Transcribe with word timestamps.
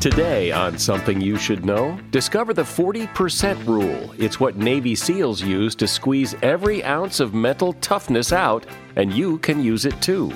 Today, 0.00 0.52
on 0.52 0.78
Something 0.78 1.20
You 1.20 1.36
Should 1.36 1.64
Know, 1.64 1.98
discover 2.10 2.52
the 2.52 2.62
40% 2.62 3.66
rule. 3.66 4.14
It's 4.18 4.38
what 4.38 4.56
Navy 4.56 4.94
SEALs 4.94 5.42
use 5.42 5.74
to 5.76 5.88
squeeze 5.88 6.34
every 6.42 6.84
ounce 6.84 7.18
of 7.18 7.34
mental 7.34 7.72
toughness 7.74 8.32
out, 8.32 8.66
and 8.96 9.12
you 9.12 9.38
can 9.38 9.62
use 9.62 9.86
it 9.86 10.00
too. 10.02 10.32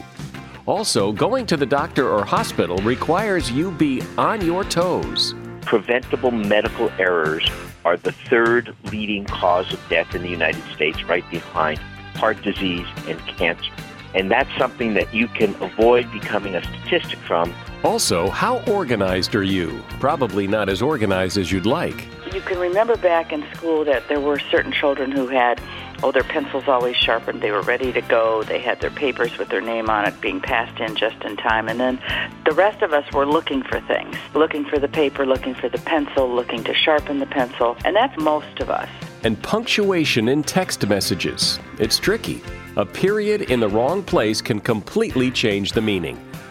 Also, 0.66 1.12
going 1.12 1.46
to 1.46 1.56
the 1.56 1.66
doctor 1.66 2.08
or 2.08 2.24
hospital 2.24 2.78
requires 2.78 3.50
you 3.50 3.70
be 3.70 4.02
on 4.16 4.44
your 4.44 4.64
toes. 4.64 5.34
Preventable 5.60 6.30
medical 6.30 6.90
errors 6.98 7.48
are 7.84 7.98
the 7.98 8.12
third 8.12 8.74
leading 8.90 9.24
cause 9.26 9.72
of 9.72 9.80
death 9.88 10.14
in 10.14 10.22
the 10.22 10.30
United 10.30 10.64
States, 10.74 11.04
right 11.04 11.28
behind 11.30 11.78
heart 12.16 12.42
disease 12.42 12.86
and 13.06 13.18
cancer. 13.26 13.70
And 14.14 14.30
that's 14.30 14.50
something 14.58 14.94
that 14.94 15.14
you 15.14 15.28
can 15.28 15.54
avoid 15.62 16.10
becoming 16.10 16.56
a 16.56 16.64
statistic 16.64 17.18
from. 17.20 17.54
Also, 17.82 18.28
how 18.28 18.58
organized 18.64 19.34
are 19.34 19.42
you? 19.42 19.82
Probably 20.00 20.46
not 20.46 20.68
as 20.68 20.82
organized 20.82 21.38
as 21.38 21.50
you'd 21.50 21.64
like. 21.64 22.06
You 22.30 22.42
can 22.42 22.58
remember 22.58 22.94
back 22.96 23.32
in 23.32 23.42
school 23.54 23.86
that 23.86 24.06
there 24.06 24.20
were 24.20 24.38
certain 24.38 24.70
children 24.70 25.10
who 25.10 25.28
had, 25.28 25.58
oh, 26.02 26.12
their 26.12 26.22
pencils 26.22 26.64
always 26.68 26.94
sharpened. 26.94 27.40
They 27.40 27.50
were 27.50 27.62
ready 27.62 27.90
to 27.92 28.02
go. 28.02 28.42
They 28.42 28.58
had 28.58 28.82
their 28.82 28.90
papers 28.90 29.38
with 29.38 29.48
their 29.48 29.62
name 29.62 29.88
on 29.88 30.04
it 30.04 30.20
being 30.20 30.42
passed 30.42 30.78
in 30.78 30.94
just 30.94 31.24
in 31.24 31.38
time. 31.38 31.68
And 31.68 31.80
then 31.80 31.98
the 32.44 32.52
rest 32.52 32.82
of 32.82 32.92
us 32.92 33.10
were 33.14 33.24
looking 33.24 33.62
for 33.62 33.80
things, 33.80 34.14
looking 34.34 34.66
for 34.66 34.78
the 34.78 34.88
paper, 34.88 35.24
looking 35.24 35.54
for 35.54 35.70
the 35.70 35.78
pencil, 35.78 36.28
looking 36.32 36.62
to 36.64 36.74
sharpen 36.74 37.18
the 37.18 37.26
pencil. 37.26 37.78
And 37.86 37.96
that's 37.96 38.16
most 38.20 38.60
of 38.60 38.68
us. 38.68 38.90
And 39.24 39.42
punctuation 39.42 40.28
in 40.28 40.42
text 40.42 40.86
messages. 40.86 41.58
It's 41.78 41.98
tricky. 41.98 42.42
A 42.76 42.84
period 42.84 43.42
in 43.50 43.58
the 43.58 43.68
wrong 43.68 44.02
place 44.02 44.42
can 44.42 44.60
completely 44.60 45.30
change 45.30 45.72
the 45.72 45.80
meaning. 45.80 46.18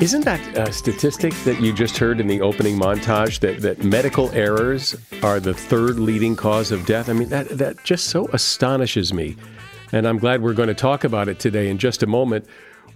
Isn't 0.00 0.24
that 0.24 0.40
a 0.58 0.72
statistic 0.72 1.32
that 1.44 1.60
you 1.60 1.72
just 1.72 1.96
heard 1.96 2.20
in 2.20 2.26
the 2.26 2.40
opening 2.40 2.76
montage 2.76 3.38
that, 3.38 3.60
that 3.60 3.84
medical 3.84 4.28
errors 4.32 4.96
are 5.22 5.38
the 5.38 5.54
third 5.54 6.00
leading 6.00 6.34
cause 6.34 6.72
of 6.72 6.84
death? 6.84 7.08
I 7.08 7.12
mean, 7.12 7.28
that, 7.28 7.48
that 7.50 7.84
just 7.84 8.08
so 8.08 8.26
astonishes 8.32 9.14
me. 9.14 9.36
And 9.92 10.08
I'm 10.08 10.18
glad 10.18 10.42
we're 10.42 10.52
going 10.52 10.68
to 10.68 10.74
talk 10.74 11.04
about 11.04 11.28
it 11.28 11.38
today 11.38 11.70
in 11.70 11.78
just 11.78 12.02
a 12.02 12.08
moment 12.08 12.44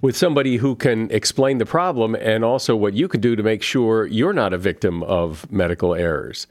with 0.03 0.17
somebody 0.17 0.57
who 0.57 0.75
can 0.75 1.09
explain 1.13 1.59
the 1.59 1.67
problem 1.67 2.17
and 2.17 2.45
also 2.45 2.75
what 2.75 2.95
you 2.95 3.07
can 3.07 3.21
do 3.21 3.37
to 3.37 3.45
make 3.45 3.63
sure 3.63 4.05
you're 4.07 4.33
not 4.33 4.53
a 4.53 4.59
victim 4.59 5.05
of 5.05 5.51
medical 5.53 5.95
errors. 5.95 6.49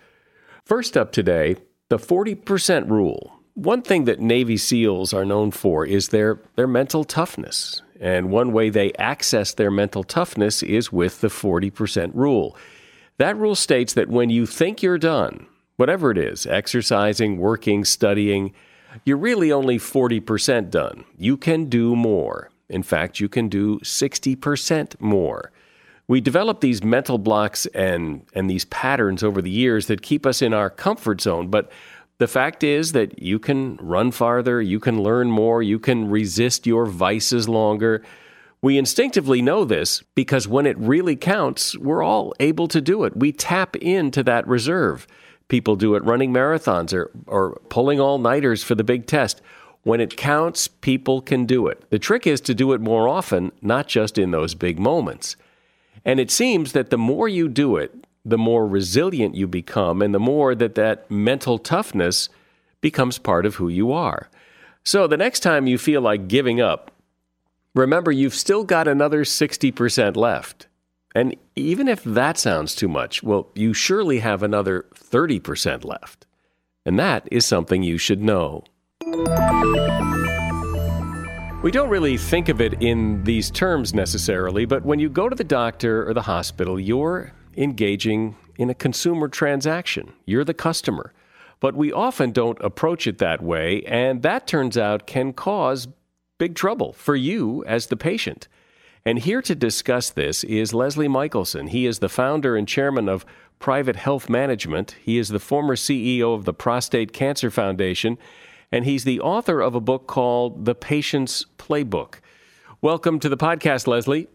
First 0.63 0.96
up 0.96 1.12
today, 1.12 1.57
the 1.90 1.97
40% 1.97 2.90
rule. 2.90 3.34
One 3.53 3.81
thing 3.81 4.06
that 4.06 4.22
Navy 4.22 4.56
SEALs 4.56 5.13
are 5.13 5.25
known 5.25 5.52
for 5.52 5.86
is 5.86 6.09
their, 6.09 6.40
their 6.56 6.68
mental 6.68 7.03
toughness. 7.03 7.81
And 8.00 8.30
one 8.30 8.52
way 8.52 8.69
they 8.69 8.94
access 8.94 9.53
their 9.53 9.72
mental 9.72 10.03
toughness 10.03 10.63
is 10.63 10.91
with 10.91 11.22
the 11.22 11.28
40% 11.28 12.12
rule. 12.13 12.56
That 13.18 13.38
rule 13.38 13.56
states 13.56 13.94
that 13.94 14.09
when 14.09 14.30
you 14.30 14.46
think 14.46 14.84
you're 14.84 14.97
done, 14.97 15.47
whatever 15.78 16.12
it 16.12 16.18
is, 16.18 16.46
exercising, 16.46 17.38
working, 17.38 17.86
studying, 17.86 18.53
you're 19.06 19.18
really 19.18 19.52
only 19.52 19.78
40% 19.78 20.69
done. 20.69 21.03
You 21.18 21.38
can 21.38 21.66
do 21.66 21.96
more. 21.96 22.50
In 22.69 22.84
fact, 22.84 23.19
you 23.19 23.30
can 23.30 23.47
do 23.47 23.80
60% 23.80 25.00
more. 25.00 25.52
We 26.07 26.22
develop 26.22 26.62
these 26.62 26.84
mental 26.84 27.18
blocks 27.18 27.66
and, 27.68 28.25
and 28.34 28.50
these 28.50 28.66
patterns 28.66 29.24
over 29.24 29.41
the 29.41 29.50
years 29.50 29.88
that 29.88 30.02
keep 30.02 30.25
us 30.25 30.41
in 30.41 30.53
our 30.53 30.69
comfort 30.69 31.22
zone. 31.22 31.50
But 31.50 31.72
the 32.19 32.28
fact 32.28 32.63
is 32.63 32.94
that 32.94 33.22
you 33.22 33.38
can 33.38 33.78
run 33.78 34.11
farther, 34.11 34.61
you 34.61 34.79
can 34.79 35.01
learn 35.01 35.29
more, 35.29 35.61
you 35.61 35.78
can 35.78 36.09
resist 36.09 36.66
your 36.66 36.85
vices 36.85 37.47
longer. 37.47 38.03
We 38.61 38.78
instinctively 38.78 39.41
know 39.41 39.66
this 39.66 40.01
because 40.16 40.47
when 40.47 40.66
it 40.66 40.77
really 40.79 41.16
counts, 41.16 41.77
we're 41.77 42.03
all 42.03 42.33
able 42.39 42.67
to 42.69 42.81
do 42.81 43.03
it. 43.03 43.16
We 43.16 43.31
tap 43.31 43.75
into 43.75 44.23
that 44.23 44.47
reserve. 44.47 45.06
People 45.47 45.75
do 45.75 45.95
it 45.95 46.03
running 46.03 46.33
marathons 46.33 46.91
or, 46.91 47.11
or 47.27 47.61
pulling 47.69 48.00
all 48.00 48.17
nighters 48.17 48.63
for 48.63 48.73
the 48.73 48.83
big 48.83 49.06
test. 49.06 49.41
When 49.83 50.01
it 50.01 50.17
counts, 50.17 50.67
people 50.67 51.22
can 51.22 51.45
do 51.45 51.67
it. 51.67 51.89
The 51.91 52.00
trick 52.00 52.25
is 52.25 52.41
to 52.41 52.56
do 52.56 52.73
it 52.73 52.81
more 52.81 53.07
often, 53.07 53.51
not 53.61 53.88
just 53.88 54.17
in 54.17 54.31
those 54.31 54.56
big 54.56 54.79
moments. 54.79 55.38
And 56.03 56.19
it 56.19 56.31
seems 56.31 56.73
that 56.73 56.89
the 56.89 56.97
more 56.97 57.29
you 57.29 57.47
do 57.47 57.77
it, 57.77 58.06
the 58.27 58.38
more 58.38 58.67
resilient 58.67 59.35
you 59.35 59.47
become, 59.47 60.01
and 60.01 60.13
the 60.13 60.19
more 60.19 60.53
that 60.53 60.75
that 60.75 61.09
mental 61.09 61.57
toughness 61.57 62.29
becomes 62.81 63.17
part 63.17 63.45
of 63.45 63.55
who 63.55 63.69
you 63.69 63.91
are. 63.91 64.29
So 64.83 65.07
the 65.07 65.17
next 65.17 65.39
time 65.39 65.65
you 65.65 65.77
feel 65.77 66.01
like 66.01 66.27
giving 66.27 66.59
up, 66.59 66.91
remember 67.73 68.11
you've 68.11 68.35
still 68.35 68.63
got 68.63 68.88
another 68.88 69.23
60% 69.23 70.15
left. 70.15 70.67
And 71.15 71.35
even 71.55 71.88
if 71.88 72.03
that 72.03 72.38
sounds 72.38 72.75
too 72.75 72.88
much, 72.88 73.24
well, 73.24 73.47
you 73.56 73.74
surely 73.74 74.19
have 74.19 74.44
another 74.44 74.85
30% 74.94 75.83
left. 75.83 76.25
And 76.85 77.00
that 77.00 77.27
is 77.31 77.45
something 77.45 77.81
you 77.81 77.97
should 77.97 78.21
know. 78.21 78.63
We 81.63 81.71
don't 81.71 81.89
really 81.89 82.18
think 82.18 82.50
of 82.50 82.62
it 82.62 82.81
in 82.81 83.23
these 83.23 83.50
terms 83.50 83.94
necessarily, 83.94 84.65
but 84.65 84.85
when 84.85 85.00
you 85.00 85.09
go 85.09 85.27
to 85.27 85.35
the 85.35 85.44
doctor 85.44 86.07
or 86.07 86.13
the 86.13 86.21
hospital, 86.21 86.80
you're 86.80 87.33
engaging 87.57 88.36
in 88.57 88.69
a 88.69 88.75
consumer 88.75 89.27
transaction. 89.27 90.13
You're 90.25 90.45
the 90.45 90.54
customer. 90.54 91.13
But 91.59 91.75
we 91.75 91.92
often 91.92 92.31
don't 92.31 92.59
approach 92.62 93.07
it 93.07 93.18
that 93.18 93.42
way, 93.42 93.81
and 93.83 94.21
that 94.21 94.45
turns 94.45 94.77
out 94.77 95.07
can 95.07 95.33
cause 95.33 95.88
big 96.38 96.54
trouble 96.54 96.94
for 96.94 97.15
you 97.15 97.63
as 97.65 97.88
the 97.88 97.98
patient. 97.98 98.48
And 99.04 99.19
here 99.19 99.42
to 99.42 99.56
discuss 99.56 100.09
this 100.09 100.44
is 100.44 100.74
Leslie 100.74 101.07
Michelson. 101.07 101.68
He 101.68 101.88
is 101.88 102.00
the 102.00 102.09
founder 102.09 102.56
and 102.56 102.68
chairman 102.68 103.09
of 103.09 103.25
Private 103.57 103.95
Health 103.95 104.30
Management. 104.30 104.95
He 105.01 105.18
is 105.18 105.30
the 105.30 105.39
former 105.39 105.75
CEO 105.75 106.36
of 106.36 106.45
the 106.45 106.54
Prostate 106.54 107.12
Cancer 107.12 107.50
Foundation, 107.50 108.19
and 108.71 108.86
he's 108.86 109.04
the 109.04 109.19
author 109.19 109.62
of 109.62 109.74
a 109.74 109.81
book 109.81 110.06
called 110.06 110.65
The 110.65 110.75
Patient's 110.75 111.45
Playbook. 111.57 112.15
Welcome 112.81 113.19
to 113.21 113.30
the 113.30 113.38
podcast, 113.38 113.88
Leslie. 113.88 114.27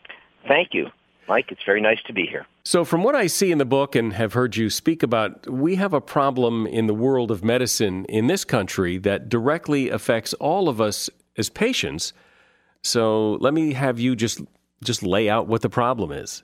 Thank 0.48 0.70
you. 0.72 0.88
Mike. 1.28 1.46
It's 1.50 1.62
very 1.64 1.80
nice 1.80 2.00
to 2.06 2.12
be 2.12 2.26
here. 2.26 2.46
So, 2.64 2.84
from 2.84 3.02
what 3.02 3.14
I 3.14 3.26
see 3.26 3.50
in 3.50 3.58
the 3.58 3.64
book 3.64 3.94
and 3.94 4.12
have 4.12 4.34
heard 4.34 4.56
you 4.56 4.70
speak 4.70 5.02
about, 5.02 5.50
we 5.50 5.76
have 5.76 5.92
a 5.92 6.00
problem 6.00 6.66
in 6.66 6.86
the 6.86 6.94
world 6.94 7.30
of 7.30 7.42
medicine 7.42 8.04
in 8.06 8.26
this 8.26 8.44
country 8.44 8.98
that 8.98 9.28
directly 9.28 9.90
affects 9.90 10.32
all 10.34 10.68
of 10.68 10.80
us 10.80 11.10
as 11.36 11.48
patients. 11.48 12.12
So, 12.82 13.32
let 13.40 13.54
me 13.54 13.72
have 13.72 13.98
you 13.98 14.14
just 14.14 14.40
just 14.84 15.02
lay 15.02 15.28
out 15.28 15.46
what 15.46 15.62
the 15.62 15.70
problem 15.70 16.12
is. 16.12 16.42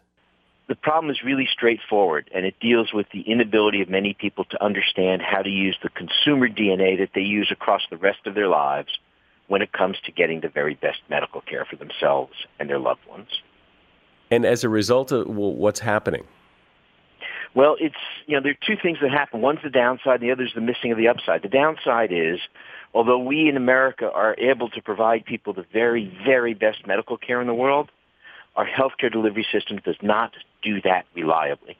The 0.69 0.75
problem 0.75 1.11
is 1.11 1.23
really 1.25 1.49
straightforward, 1.51 2.29
and 2.35 2.45
it 2.45 2.55
deals 2.61 2.93
with 2.93 3.07
the 3.11 3.23
inability 3.23 3.81
of 3.81 3.89
many 3.89 4.13
people 4.13 4.45
to 4.45 4.63
understand 4.63 5.23
how 5.23 5.41
to 5.41 5.49
use 5.49 5.79
the 5.83 5.89
consumer 5.89 6.47
DNA 6.47 6.99
that 6.99 7.11
they 7.15 7.23
use 7.23 7.49
across 7.51 7.83
the 7.91 7.97
rest 7.97 8.27
of 8.27 8.35
their 8.35 8.49
lives 8.49 8.99
when 9.47 9.63
it 9.63 9.73
comes 9.73 9.97
to 10.05 10.13
getting 10.13 10.41
the 10.41 10.49
very 10.49 10.75
best 10.75 10.99
medical 11.09 11.41
care 11.41 11.65
for 11.65 11.77
themselves 11.77 12.35
and 12.61 12.69
their 12.69 12.79
loved 12.79 13.01
ones. 13.09 13.29
And 14.31 14.45
as 14.45 14.65
a 14.65 14.69
result 14.69 15.13
of 15.13 15.27
what's 15.27 15.81
happening? 15.81 16.25
Well, 17.55 17.77
it's 17.81 17.97
you 18.27 18.37
know 18.37 18.43
there 18.43 18.53
are 18.53 18.67
two 18.67 18.81
things 18.81 18.99
that 19.01 19.11
happen. 19.11 19.41
One's 19.41 19.61
the 19.63 19.71
downside, 19.71 20.21
and 20.21 20.23
the 20.23 20.33
other's 20.33 20.53
the 20.55 20.61
missing 20.61 20.93
of 20.93 20.99
the 20.99 21.09
upside. 21.09 21.43
The 21.43 21.49
downside 21.49 22.13
is, 22.13 22.39
although 22.95 23.19
we 23.19 23.49
in 23.49 23.57
America 23.57 24.11
are 24.11 24.37
able 24.39 24.69
to 24.71 24.83
provide 24.83 25.25
people 25.25 25.55
the 25.55 25.65
very, 25.73 26.13
very 26.25 26.55
best 26.55 26.87
medical 26.87 27.17
care 27.17 27.41
in 27.41 27.47
the 27.47 27.55
world, 27.55 27.91
our 28.55 28.67
healthcare 28.67 29.11
delivery 29.11 29.47
system 29.51 29.79
does 29.85 29.97
not 30.03 30.33
do 30.63 30.81
that 30.83 31.07
reliably. 31.15 31.79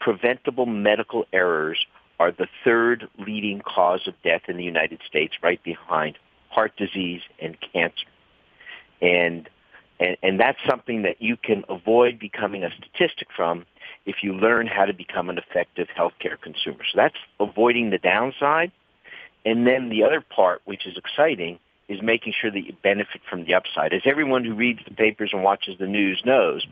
Preventable 0.00 0.66
medical 0.66 1.26
errors 1.32 1.86
are 2.18 2.32
the 2.32 2.48
third 2.64 3.08
leading 3.18 3.60
cause 3.60 4.06
of 4.06 4.14
death 4.22 4.42
in 4.48 4.56
the 4.56 4.64
United 4.64 5.00
States, 5.06 5.34
right 5.42 5.62
behind 5.62 6.18
heart 6.50 6.72
disease 6.76 7.22
and 7.40 7.56
cancer. 7.72 8.06
And 9.00 9.48
and, 10.00 10.16
and 10.22 10.40
that's 10.40 10.58
something 10.68 11.02
that 11.02 11.20
you 11.20 11.36
can 11.36 11.64
avoid 11.68 12.18
becoming 12.18 12.64
a 12.64 12.70
statistic 12.70 13.28
from 13.34 13.64
if 14.06 14.16
you 14.22 14.34
learn 14.34 14.66
how 14.66 14.84
to 14.84 14.92
become 14.92 15.30
an 15.30 15.38
effective 15.38 15.88
healthcare 15.96 16.40
consumer. 16.40 16.84
So 16.92 16.96
that's 16.96 17.16
avoiding 17.40 17.90
the 17.90 17.98
downside. 17.98 18.72
And 19.46 19.66
then 19.66 19.88
the 19.88 20.04
other 20.04 20.20
part, 20.20 20.62
which 20.64 20.86
is 20.86 20.96
exciting, 20.96 21.58
is 21.88 22.00
making 22.02 22.32
sure 22.40 22.50
that 22.50 22.60
you 22.60 22.74
benefit 22.82 23.20
from 23.28 23.44
the 23.44 23.54
upside. 23.54 23.92
As 23.92 24.02
everyone 24.06 24.44
who 24.44 24.54
reads 24.54 24.80
the 24.86 24.94
papers 24.94 25.30
and 25.32 25.42
watches 25.42 25.76
the 25.78 25.86
news 25.86 26.22
knows, 26.24 26.66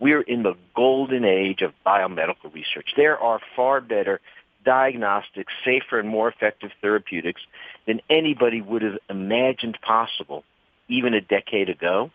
we're 0.00 0.22
in 0.22 0.42
the 0.42 0.54
golden 0.74 1.24
age 1.24 1.62
of 1.62 1.72
biomedical 1.86 2.52
research. 2.52 2.90
There 2.96 3.18
are 3.18 3.40
far 3.54 3.80
better 3.80 4.20
diagnostics, 4.64 5.52
safer 5.64 6.00
and 6.00 6.08
more 6.08 6.28
effective 6.28 6.70
therapeutics 6.80 7.40
than 7.86 8.00
anybody 8.10 8.60
would 8.60 8.82
have 8.82 8.98
imagined 9.08 9.78
possible 9.80 10.42
even 10.88 11.14
a 11.14 11.20
decade 11.20 11.68
ago 11.68 12.10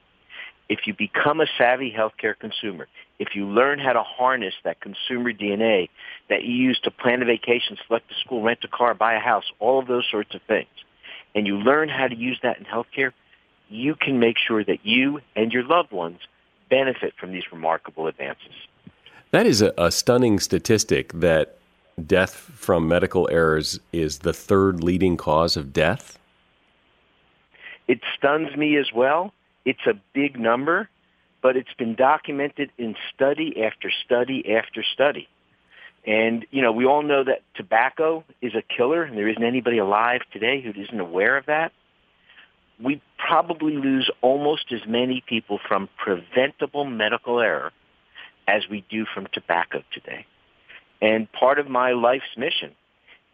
if 0.71 0.87
you 0.87 0.93
become 0.93 1.41
a 1.41 1.47
savvy 1.57 1.91
healthcare 1.91 2.33
consumer, 2.39 2.87
if 3.19 3.35
you 3.35 3.45
learn 3.45 3.77
how 3.77 3.91
to 3.91 4.01
harness 4.03 4.53
that 4.63 4.79
consumer 4.79 5.33
DNA 5.33 5.89
that 6.29 6.43
you 6.43 6.53
use 6.53 6.79
to 6.85 6.89
plan 6.89 7.21
a 7.21 7.25
vacation, 7.25 7.75
select 7.85 8.09
a 8.09 8.15
school, 8.23 8.41
rent 8.41 8.59
a 8.63 8.69
car, 8.69 8.93
buy 8.93 9.15
a 9.15 9.19
house, 9.19 9.43
all 9.59 9.79
of 9.79 9.87
those 9.87 10.07
sorts 10.09 10.33
of 10.33 10.41
things, 10.43 10.69
and 11.35 11.45
you 11.45 11.57
learn 11.57 11.89
how 11.89 12.07
to 12.07 12.15
use 12.15 12.39
that 12.41 12.57
in 12.57 12.63
healthcare, 12.63 13.11
you 13.67 13.95
can 13.95 14.17
make 14.17 14.37
sure 14.37 14.63
that 14.63 14.85
you 14.85 15.19
and 15.35 15.51
your 15.51 15.63
loved 15.63 15.91
ones 15.91 16.19
benefit 16.69 17.13
from 17.19 17.33
these 17.33 17.43
remarkable 17.51 18.07
advances. 18.07 18.53
That 19.31 19.45
is 19.45 19.61
a, 19.61 19.73
a 19.77 19.91
stunning 19.91 20.39
statistic 20.39 21.11
that 21.11 21.57
death 22.07 22.33
from 22.33 22.87
medical 22.87 23.27
errors 23.29 23.77
is 23.91 24.19
the 24.19 24.31
third 24.31 24.81
leading 24.81 25.17
cause 25.17 25.57
of 25.57 25.73
death. 25.73 26.17
It 27.89 27.99
stuns 28.17 28.55
me 28.55 28.77
as 28.77 28.93
well 28.95 29.33
it's 29.65 29.85
a 29.85 29.93
big 30.13 30.39
number, 30.39 30.89
but 31.41 31.55
it's 31.55 31.73
been 31.77 31.95
documented 31.95 32.71
in 32.77 32.95
study 33.13 33.63
after 33.63 33.91
study 34.05 34.55
after 34.55 34.83
study. 34.83 35.27
And, 36.05 36.45
you 36.49 36.61
know, 36.61 36.71
we 36.71 36.85
all 36.85 37.03
know 37.03 37.23
that 37.23 37.41
tobacco 37.55 38.23
is 38.41 38.53
a 38.55 38.61
killer, 38.61 39.03
and 39.03 39.15
there 39.17 39.27
isn't 39.27 39.43
anybody 39.43 39.77
alive 39.77 40.21
today 40.33 40.61
who 40.61 40.69
isn't 40.69 40.99
aware 40.99 41.37
of 41.37 41.45
that. 41.45 41.71
We 42.83 43.01
probably 43.17 43.73
lose 43.73 44.09
almost 44.21 44.71
as 44.71 44.81
many 44.87 45.23
people 45.27 45.59
from 45.67 45.89
preventable 45.97 46.85
medical 46.85 47.39
error 47.39 47.71
as 48.47 48.63
we 48.69 48.83
do 48.89 49.05
from 49.13 49.27
tobacco 49.31 49.83
today. 49.93 50.25
And 51.01 51.31
part 51.31 51.59
of 51.59 51.69
my 51.69 51.91
life's 51.91 52.35
mission 52.35 52.71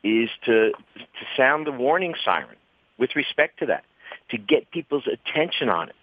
is 0.03 0.29
to, 0.45 0.71
to 0.71 1.25
sound 1.37 1.67
the 1.67 1.71
warning 1.71 2.15
siren 2.23 2.57
with 2.97 3.15
respect 3.15 3.59
to 3.59 3.67
that, 3.67 3.83
to 4.31 4.37
get 4.37 4.71
people's 4.71 5.07
attention 5.07 5.69
on 5.69 5.89
it, 5.89 5.95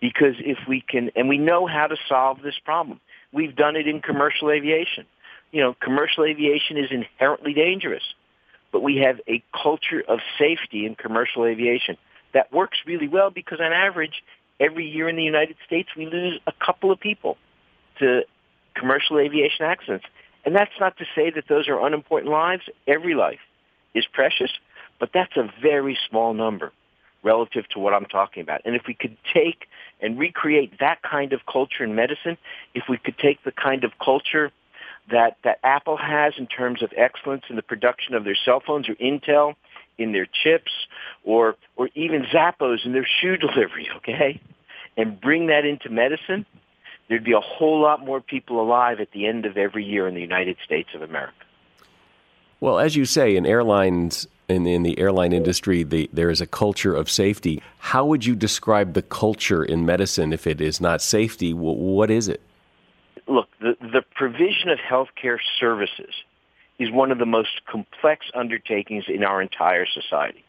because 0.00 0.34
if 0.38 0.58
we 0.66 0.80
can, 0.80 1.10
and 1.14 1.28
we 1.28 1.38
know 1.38 1.66
how 1.66 1.86
to 1.86 1.96
solve 2.08 2.42
this 2.42 2.58
problem. 2.64 3.00
We've 3.32 3.54
done 3.54 3.76
it 3.76 3.86
in 3.86 4.00
commercial 4.00 4.50
aviation. 4.50 5.06
You 5.52 5.62
know, 5.62 5.76
commercial 5.80 6.24
aviation 6.24 6.78
is 6.78 6.90
inherently 6.90 7.52
dangerous, 7.52 8.02
but 8.72 8.82
we 8.82 8.98
have 8.98 9.20
a 9.28 9.42
culture 9.52 10.02
of 10.08 10.20
safety 10.38 10.86
in 10.86 10.94
commercial 10.94 11.44
aviation 11.44 11.96
that 12.32 12.52
works 12.52 12.78
really 12.86 13.08
well 13.08 13.30
because 13.30 13.60
on 13.60 13.72
average, 13.72 14.22
every 14.58 14.86
year 14.86 15.08
in 15.08 15.16
the 15.16 15.22
United 15.22 15.56
States, 15.66 15.88
we 15.96 16.06
lose 16.06 16.40
a 16.46 16.52
couple 16.64 16.90
of 16.90 17.00
people 17.00 17.36
to 17.98 18.22
commercial 18.74 19.18
aviation 19.18 19.66
accidents. 19.66 20.06
And 20.44 20.54
that's 20.54 20.72
not 20.80 20.96
to 20.98 21.04
say 21.14 21.30
that 21.30 21.44
those 21.48 21.68
are 21.68 21.84
unimportant 21.84 22.30
lives. 22.30 22.62
Every 22.86 23.14
life 23.14 23.40
is 23.94 24.06
precious, 24.10 24.50
but 24.98 25.10
that's 25.12 25.36
a 25.36 25.52
very 25.60 25.98
small 26.08 26.32
number 26.32 26.72
relative 27.22 27.68
to 27.68 27.78
what 27.78 27.92
I'm 27.92 28.06
talking 28.06 28.42
about. 28.42 28.62
And 28.64 28.74
if 28.74 28.82
we 28.86 28.94
could 28.94 29.16
take 29.32 29.66
and 30.00 30.18
recreate 30.18 30.78
that 30.80 31.02
kind 31.02 31.32
of 31.32 31.40
culture 31.50 31.84
in 31.84 31.94
medicine, 31.94 32.38
if 32.74 32.84
we 32.88 32.96
could 32.96 33.18
take 33.18 33.42
the 33.44 33.52
kind 33.52 33.84
of 33.84 33.92
culture 34.02 34.50
that, 35.10 35.36
that 35.44 35.58
Apple 35.62 35.96
has 35.96 36.34
in 36.38 36.46
terms 36.46 36.82
of 36.82 36.92
excellence 36.96 37.44
in 37.50 37.56
the 37.56 37.62
production 37.62 38.14
of 38.14 38.24
their 38.24 38.36
cell 38.44 38.62
phones 38.64 38.88
or 38.88 38.94
Intel 38.94 39.54
in 39.98 40.12
their 40.12 40.26
chips 40.26 40.72
or, 41.24 41.56
or 41.76 41.90
even 41.94 42.22
Zappos 42.32 42.84
in 42.84 42.92
their 42.92 43.06
shoe 43.20 43.36
delivery, 43.36 43.88
okay, 43.96 44.40
and 44.96 45.20
bring 45.20 45.48
that 45.48 45.64
into 45.64 45.90
medicine, 45.90 46.46
there'd 47.08 47.24
be 47.24 47.32
a 47.32 47.40
whole 47.40 47.80
lot 47.80 48.04
more 48.04 48.20
people 48.20 48.60
alive 48.60 49.00
at 49.00 49.10
the 49.12 49.26
end 49.26 49.44
of 49.44 49.56
every 49.56 49.84
year 49.84 50.08
in 50.08 50.14
the 50.14 50.20
United 50.20 50.56
States 50.64 50.90
of 50.94 51.02
America. 51.02 51.34
Well, 52.60 52.78
as 52.78 52.94
you 52.94 53.06
say, 53.06 53.36
in 53.36 53.46
airlines, 53.46 54.26
in, 54.48 54.66
in 54.66 54.82
the 54.82 54.98
airline 54.98 55.32
industry, 55.32 55.82
the, 55.82 56.10
there 56.12 56.28
is 56.28 56.42
a 56.42 56.46
culture 56.46 56.94
of 56.94 57.10
safety. 57.10 57.62
How 57.78 58.04
would 58.04 58.26
you 58.26 58.34
describe 58.34 58.92
the 58.92 59.02
culture 59.02 59.64
in 59.64 59.86
medicine 59.86 60.32
if 60.32 60.46
it 60.46 60.60
is 60.60 60.80
not 60.80 61.00
safety? 61.00 61.54
What 61.54 62.10
is 62.10 62.28
it? 62.28 62.42
Look, 63.26 63.48
the, 63.60 63.76
the 63.80 64.02
provision 64.14 64.68
of 64.68 64.78
healthcare 64.78 65.38
services 65.58 66.12
is 66.78 66.90
one 66.90 67.10
of 67.10 67.18
the 67.18 67.26
most 67.26 67.60
complex 67.66 68.26
undertakings 68.34 69.04
in 69.08 69.24
our 69.24 69.40
entire 69.40 69.86
society. 69.86 70.44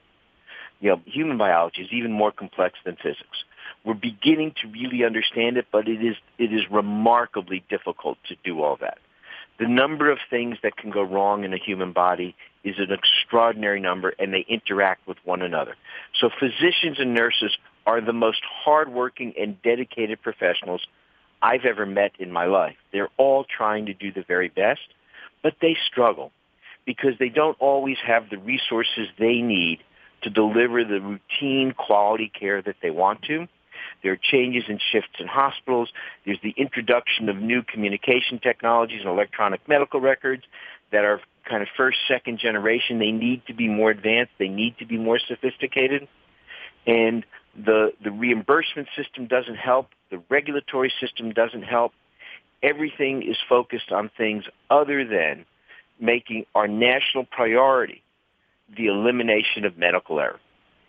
You 0.82 0.90
know, 0.90 1.02
human 1.06 1.38
biology 1.38 1.84
is 1.84 1.90
even 1.92 2.12
more 2.12 2.32
complex 2.32 2.80
than 2.84 2.96
physics. 2.96 3.46
We're 3.86 3.94
beginning 3.94 4.54
to 4.62 4.68
really 4.68 5.06
understand 5.06 5.58
it, 5.58 5.68
but 5.72 5.88
it 5.88 6.04
is 6.04 6.16
it 6.38 6.52
is 6.52 6.62
remarkably 6.72 7.64
difficult 7.70 8.18
to 8.28 8.36
do 8.44 8.62
all 8.64 8.78
that. 8.78 8.98
The 9.62 9.68
number 9.68 10.10
of 10.10 10.18
things 10.28 10.58
that 10.64 10.76
can 10.76 10.90
go 10.90 11.04
wrong 11.04 11.44
in 11.44 11.54
a 11.54 11.58
human 11.58 11.92
body 11.92 12.36
is 12.64 12.80
an 12.80 12.92
extraordinary 12.92 13.80
number 13.80 14.12
and 14.18 14.34
they 14.34 14.44
interact 14.50 15.08
with 15.08 15.20
one 15.24 15.44
another. 15.44 15.76
So 16.20 16.32
physicians 16.40 16.98
and 16.98 17.14
nurses 17.14 17.56
are 17.86 18.02
the 18.02 18.12
most 18.12 18.42
hardworking 18.44 19.36
and 19.40 19.62
dedicated 19.62 20.20
professionals 20.20 20.82
I've 21.44 21.64
ever 21.64 21.86
met 21.86 22.14
in 22.18 22.32
my 22.32 22.46
life. 22.46 22.76
They're 22.92 23.12
all 23.18 23.44
trying 23.44 23.86
to 23.86 23.94
do 23.94 24.12
the 24.12 24.24
very 24.28 24.50
best, 24.50 24.96
but 25.44 25.54
they 25.62 25.78
struggle 25.86 26.32
because 26.84 27.14
they 27.20 27.30
don't 27.30 27.58
always 27.60 27.98
have 28.04 28.32
the 28.32 28.40
resources 28.40 29.10
they 29.20 29.42
need 29.42 29.84
to 30.24 30.32
deliver 30.32 30.84
the 30.84 31.02
routine 31.02 31.76
quality 31.78 32.32
care 32.34 32.64
that 32.64 32.78
they 32.82 32.90
want 32.90 33.22
to. 33.28 33.48
There 34.04 34.12
are 34.12 34.20
changes 34.22 34.64
and 34.68 34.82
shifts 34.92 35.20
in 35.20 35.28
hospitals. 35.28 35.90
There's 36.26 36.40
the 36.44 36.54
introduction 36.58 37.30
of 37.30 37.38
new 37.38 37.62
communication 37.64 38.40
technologies 38.40 39.02
and 39.02 39.10
electronic 39.10 39.68
medical 39.68 40.00
records 40.00 40.44
that 40.92 41.06
are 41.06 41.22
kind 41.48 41.62
of 41.62 41.70
first, 41.76 41.98
second 42.08 42.40
generation. 42.40 43.00
They 43.00 43.12
need 43.12 43.46
to 43.48 43.54
be 43.54 43.68
more 43.68 43.92
advanced. 43.92 44.34
They 44.38 44.48
need 44.48 44.78
to 44.80 44.86
be 44.86 44.98
more 44.98 45.20
sophisticated. 45.20 46.08
And 46.86 47.26
the, 47.56 47.94
the 48.04 48.12
reimbursement 48.12 48.88
system 48.96 49.28
doesn't 49.28 49.56
help. 49.56 49.90
The 50.10 50.22
regulatory 50.30 50.92
system 51.00 51.32
doesn't 51.32 51.64
help. 51.64 51.94
Everything 52.64 53.24
is 53.24 53.38
focused 53.48 53.92
on 53.92 54.10
things 54.18 54.46
other 54.70 55.06
than 55.06 55.46
making 56.00 56.46
our 56.56 56.68
national 56.68 57.26
priority 57.26 58.02
the 58.76 58.88
elimination 58.88 59.66
of 59.66 59.78
medical 59.78 60.20
error. 60.20 60.40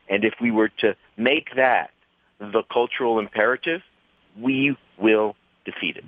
And 0.09 0.25
if 0.25 0.35
we 0.41 0.51
were 0.51 0.69
to 0.81 0.95
make 1.17 1.55
that 1.57 1.91
the 2.51 2.63
cultural 2.73 3.19
imperative, 3.19 3.83
we 4.39 4.77
will 4.99 5.37
defeat 5.65 5.97
it. 5.97 6.05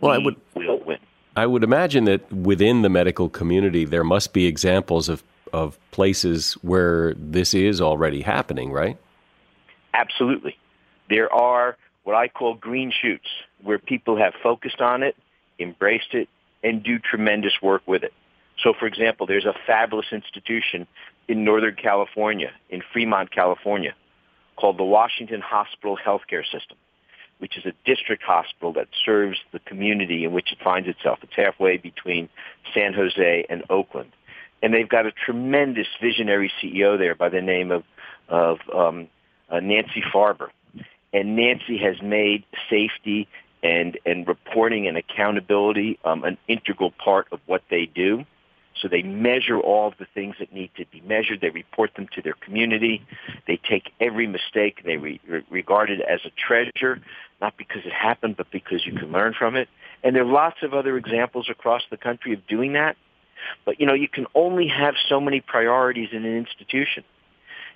Well, 0.00 0.12
we 0.12 0.16
I 0.16 0.24
would, 0.24 0.36
will 0.54 0.80
win. 0.84 0.98
I 1.36 1.46
would 1.46 1.62
imagine 1.62 2.04
that 2.04 2.30
within 2.32 2.82
the 2.82 2.88
medical 2.88 3.28
community, 3.28 3.84
there 3.84 4.04
must 4.04 4.32
be 4.32 4.46
examples 4.46 5.08
of, 5.08 5.22
of 5.52 5.78
places 5.92 6.54
where 6.62 7.14
this 7.14 7.54
is 7.54 7.80
already 7.80 8.22
happening, 8.22 8.72
right? 8.72 8.98
Absolutely. 9.94 10.56
There 11.08 11.32
are 11.32 11.76
what 12.04 12.16
I 12.16 12.28
call 12.28 12.54
green 12.54 12.90
shoots. 12.90 13.28
where 13.62 13.78
people 13.78 14.16
have 14.16 14.34
focused 14.42 14.80
on 14.80 15.02
it, 15.02 15.16
embraced 15.58 16.14
it, 16.14 16.28
and 16.62 16.82
do 16.82 16.98
tremendous 16.98 17.52
work 17.62 17.82
with 17.86 18.02
it. 18.02 18.12
So, 18.62 18.72
for 18.78 18.86
example, 18.86 19.26
there's 19.26 19.46
a 19.46 19.54
fabulous 19.66 20.06
institution 20.12 20.86
in 21.28 21.44
Northern 21.44 21.74
California, 21.76 22.52
in 22.68 22.82
Fremont, 22.92 23.30
California, 23.30 23.94
called 24.60 24.78
the 24.78 24.84
Washington 24.84 25.40
Hospital 25.40 25.96
Healthcare 25.96 26.44
System, 26.44 26.76
which 27.38 27.56
is 27.56 27.64
a 27.64 27.72
district 27.84 28.22
hospital 28.22 28.72
that 28.74 28.88
serves 29.04 29.38
the 29.52 29.58
community 29.60 30.24
in 30.24 30.32
which 30.32 30.52
it 30.52 30.58
finds 30.62 30.88
itself. 30.88 31.20
It's 31.22 31.34
halfway 31.34 31.78
between 31.78 32.28
San 32.74 32.92
Jose 32.92 33.46
and 33.48 33.64
Oakland. 33.70 34.12
And 34.62 34.74
they've 34.74 34.88
got 34.88 35.06
a 35.06 35.12
tremendous 35.12 35.86
visionary 36.02 36.52
CEO 36.62 36.98
there 36.98 37.14
by 37.14 37.30
the 37.30 37.40
name 37.40 37.70
of, 37.70 37.84
of 38.28 38.58
um, 38.74 39.08
uh, 39.48 39.60
Nancy 39.60 40.02
Farber. 40.12 40.48
And 41.12 41.34
Nancy 41.34 41.78
has 41.78 42.00
made 42.02 42.44
safety 42.68 43.26
and, 43.62 43.98
and 44.04 44.28
reporting 44.28 44.86
and 44.86 44.96
accountability 44.96 45.98
um, 46.04 46.24
an 46.24 46.36
integral 46.46 46.92
part 46.92 47.26
of 47.32 47.40
what 47.46 47.62
they 47.70 47.86
do. 47.86 48.24
So 48.80 48.88
they 48.88 49.02
measure 49.02 49.58
all 49.58 49.88
of 49.88 49.94
the 49.98 50.06
things 50.14 50.36
that 50.38 50.52
need 50.52 50.70
to 50.76 50.84
be 50.86 51.00
measured. 51.02 51.40
They 51.40 51.50
report 51.50 51.94
them 51.94 52.08
to 52.14 52.22
their 52.22 52.34
community. 52.34 53.04
They 53.46 53.56
take 53.68 53.92
every 54.00 54.26
mistake. 54.26 54.82
They 54.84 54.96
re- 54.96 55.20
regard 55.50 55.90
it 55.90 56.00
as 56.00 56.20
a 56.24 56.30
treasure, 56.30 57.00
not 57.40 57.56
because 57.56 57.82
it 57.84 57.92
happened, 57.92 58.36
but 58.36 58.50
because 58.50 58.86
you 58.86 58.92
can 58.92 59.12
learn 59.12 59.34
from 59.38 59.56
it. 59.56 59.68
And 60.02 60.16
there 60.16 60.22
are 60.22 60.32
lots 60.32 60.62
of 60.62 60.72
other 60.72 60.96
examples 60.96 61.48
across 61.50 61.82
the 61.90 61.96
country 61.96 62.32
of 62.32 62.46
doing 62.46 62.72
that. 62.72 62.96
But, 63.64 63.80
you 63.80 63.86
know, 63.86 63.94
you 63.94 64.08
can 64.08 64.26
only 64.34 64.68
have 64.68 64.94
so 65.08 65.20
many 65.20 65.40
priorities 65.40 66.10
in 66.12 66.24
an 66.24 66.36
institution. 66.36 67.04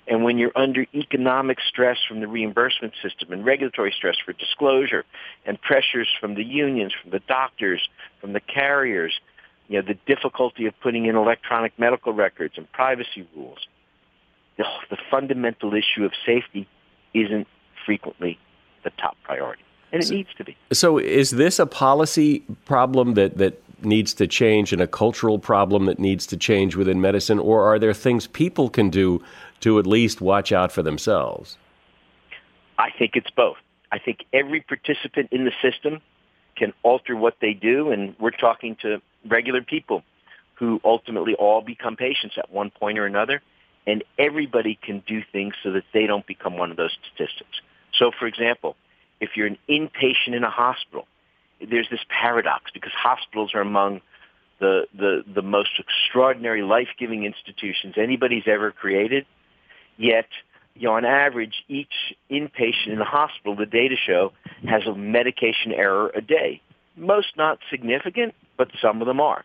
And 0.07 0.23
when 0.23 0.37
you're 0.37 0.51
under 0.55 0.85
economic 0.93 1.57
stress 1.67 1.97
from 2.07 2.19
the 2.19 2.27
reimbursement 2.27 2.93
system 3.01 3.31
and 3.31 3.43
regulatory 3.43 3.91
stress 3.95 4.17
for 4.23 4.33
disclosure 4.33 5.03
and 5.45 5.59
pressures 5.59 6.07
from 6.19 6.35
the 6.35 6.43
unions, 6.43 6.93
from 7.01 7.11
the 7.11 7.21
doctors, 7.21 7.87
from 8.21 8.33
the 8.33 8.39
carriers, 8.39 9.19
you 9.67 9.81
know, 9.81 9.87
the 9.87 9.97
difficulty 10.05 10.65
of 10.65 10.73
putting 10.81 11.05
in 11.05 11.15
electronic 11.15 11.77
medical 11.79 12.13
records 12.13 12.55
and 12.57 12.71
privacy 12.71 13.27
rules, 13.35 13.67
the, 14.57 14.65
the 14.89 14.97
fundamental 15.09 15.73
issue 15.73 16.05
of 16.05 16.11
safety 16.25 16.67
isn't 17.13 17.47
frequently 17.85 18.37
the 18.83 18.91
top 18.91 19.17
priority. 19.23 19.63
And 19.91 20.01
it 20.01 20.07
so, 20.07 20.13
needs 20.13 20.29
to 20.37 20.43
be. 20.43 20.57
So 20.71 20.97
is 20.97 21.31
this 21.31 21.59
a 21.59 21.65
policy 21.65 22.43
problem 22.65 23.13
that, 23.13 23.37
that 23.37 23.61
needs 23.83 24.13
to 24.15 24.27
change 24.27 24.71
and 24.73 24.81
a 24.81 24.87
cultural 24.87 25.39
problem 25.39 25.85
that 25.85 25.99
needs 25.99 26.25
to 26.27 26.37
change 26.37 26.75
within 26.75 27.01
medicine, 27.01 27.39
or 27.39 27.63
are 27.63 27.79
there 27.79 27.93
things 27.93 28.27
people 28.27 28.69
can 28.69 28.89
do 28.89 29.21
to 29.61 29.79
at 29.79 29.87
least 29.87 30.21
watch 30.21 30.51
out 30.51 30.71
for 30.71 30.83
themselves? 30.83 31.57
I 32.77 32.89
think 32.97 33.11
it's 33.15 33.29
both. 33.31 33.57
I 33.91 33.99
think 33.99 34.25
every 34.33 34.61
participant 34.61 35.29
in 35.31 35.45
the 35.45 35.53
system 35.61 36.01
can 36.55 36.73
alter 36.83 37.15
what 37.15 37.35
they 37.41 37.53
do, 37.53 37.91
and 37.91 38.15
we're 38.19 38.31
talking 38.31 38.75
to 38.81 39.01
regular 39.27 39.61
people 39.61 40.03
who 40.55 40.79
ultimately 40.83 41.35
all 41.35 41.61
become 41.61 41.95
patients 41.95 42.35
at 42.37 42.51
one 42.51 42.69
point 42.69 42.97
or 42.97 43.05
another, 43.05 43.41
and 43.85 44.03
everybody 44.17 44.79
can 44.81 45.03
do 45.05 45.21
things 45.31 45.53
so 45.63 45.71
that 45.71 45.83
they 45.93 46.07
don't 46.07 46.25
become 46.25 46.57
one 46.57 46.71
of 46.71 46.77
those 46.77 46.97
statistics. 47.03 47.61
So, 47.93 48.11
for 48.17 48.25
example, 48.25 48.75
if 49.19 49.31
you're 49.35 49.47
an 49.47 49.57
inpatient 49.69 50.33
in 50.33 50.43
a 50.43 50.49
hospital, 50.49 51.07
there's 51.59 51.89
this 51.89 51.99
paradox 52.09 52.71
because 52.73 52.91
hospitals 52.93 53.53
are 53.53 53.61
among 53.61 54.01
the, 54.59 54.87
the, 54.93 55.23
the 55.33 55.41
most 55.41 55.71
extraordinary 55.79 56.61
life-giving 56.61 57.23
institutions 57.25 57.95
anybody's 57.97 58.47
ever 58.47 58.71
created. 58.71 59.25
Yet, 59.97 60.27
you 60.75 60.87
know, 60.87 60.95
on 60.95 61.05
average, 61.05 61.63
each 61.67 61.93
inpatient 62.29 62.87
in 62.87 62.99
the 62.99 63.05
hospital, 63.05 63.55
the 63.55 63.65
data 63.65 63.95
show, 63.95 64.33
has 64.67 64.85
a 64.85 64.93
medication 64.93 65.71
error 65.71 66.11
a 66.13 66.21
day. 66.21 66.61
Most 66.95 67.37
not 67.37 67.59
significant, 67.69 68.35
but 68.57 68.69
some 68.81 69.01
of 69.01 69.07
them 69.07 69.19
are. 69.19 69.43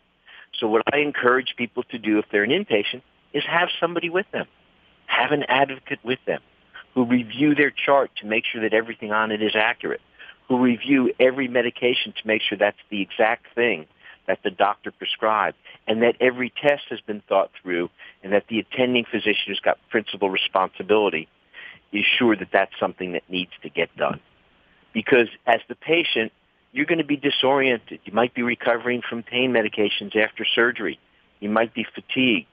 So 0.58 0.68
what 0.68 0.82
I 0.92 0.99
encourage 0.99 1.54
people 1.56 1.84
to 1.84 1.99
do 1.99 2.18
if 2.18 2.26
they're 2.30 2.44
an 2.44 2.50
inpatient 2.50 3.02
is 3.32 3.44
have 3.49 3.68
somebody 3.80 4.10
with 4.10 4.26
them. 4.32 4.46
Have 5.06 5.32
an 5.32 5.44
advocate 5.44 6.00
with 6.04 6.18
them 6.26 6.40
who 6.94 7.04
review 7.04 7.54
their 7.54 7.70
chart 7.70 8.10
to 8.20 8.26
make 8.26 8.44
sure 8.44 8.62
that 8.62 8.75
everything 8.75 9.12
on 9.12 9.30
it 9.30 9.42
is 9.42 9.52
accurate 9.54 10.00
who 10.50 10.58
review 10.58 11.12
every 11.20 11.46
medication 11.46 12.12
to 12.12 12.26
make 12.26 12.42
sure 12.42 12.58
that's 12.58 12.76
the 12.90 13.00
exact 13.00 13.46
thing 13.54 13.87
that 14.30 14.38
the 14.44 14.50
doctor 14.50 14.92
prescribed 14.92 15.56
and 15.88 16.02
that 16.02 16.14
every 16.20 16.52
test 16.62 16.84
has 16.88 17.00
been 17.00 17.20
thought 17.28 17.50
through 17.60 17.90
and 18.22 18.32
that 18.32 18.44
the 18.49 18.60
attending 18.60 19.04
physician 19.04 19.46
who's 19.49 19.58
got 19.58 19.76
principal 19.90 20.30
responsibility 20.30 21.28
is 21.92 22.04
sure 22.16 22.37
that 22.37 22.49
that's 22.52 22.70
something 22.78 23.12
that 23.12 23.25
needs 23.28 23.50
to 23.62 23.68
get 23.68 23.94
done. 23.96 24.20
Because 24.92 25.26
as 25.49 25.58
the 25.68 25.75
patient, 25.75 26.30
you're 26.70 26.87
going 26.87 26.99
to 26.99 27.04
be 27.04 27.16
disoriented. 27.16 27.99
You 28.04 28.12
might 28.12 28.32
be 28.32 28.42
recovering 28.42 29.02
from 29.02 29.25
pain 29.25 29.52
medications 29.52 30.14
after 30.14 30.44
surgery. 30.44 31.00
You 31.40 31.50
might 31.50 31.75
be 31.75 31.84
fatigued. 31.92 32.46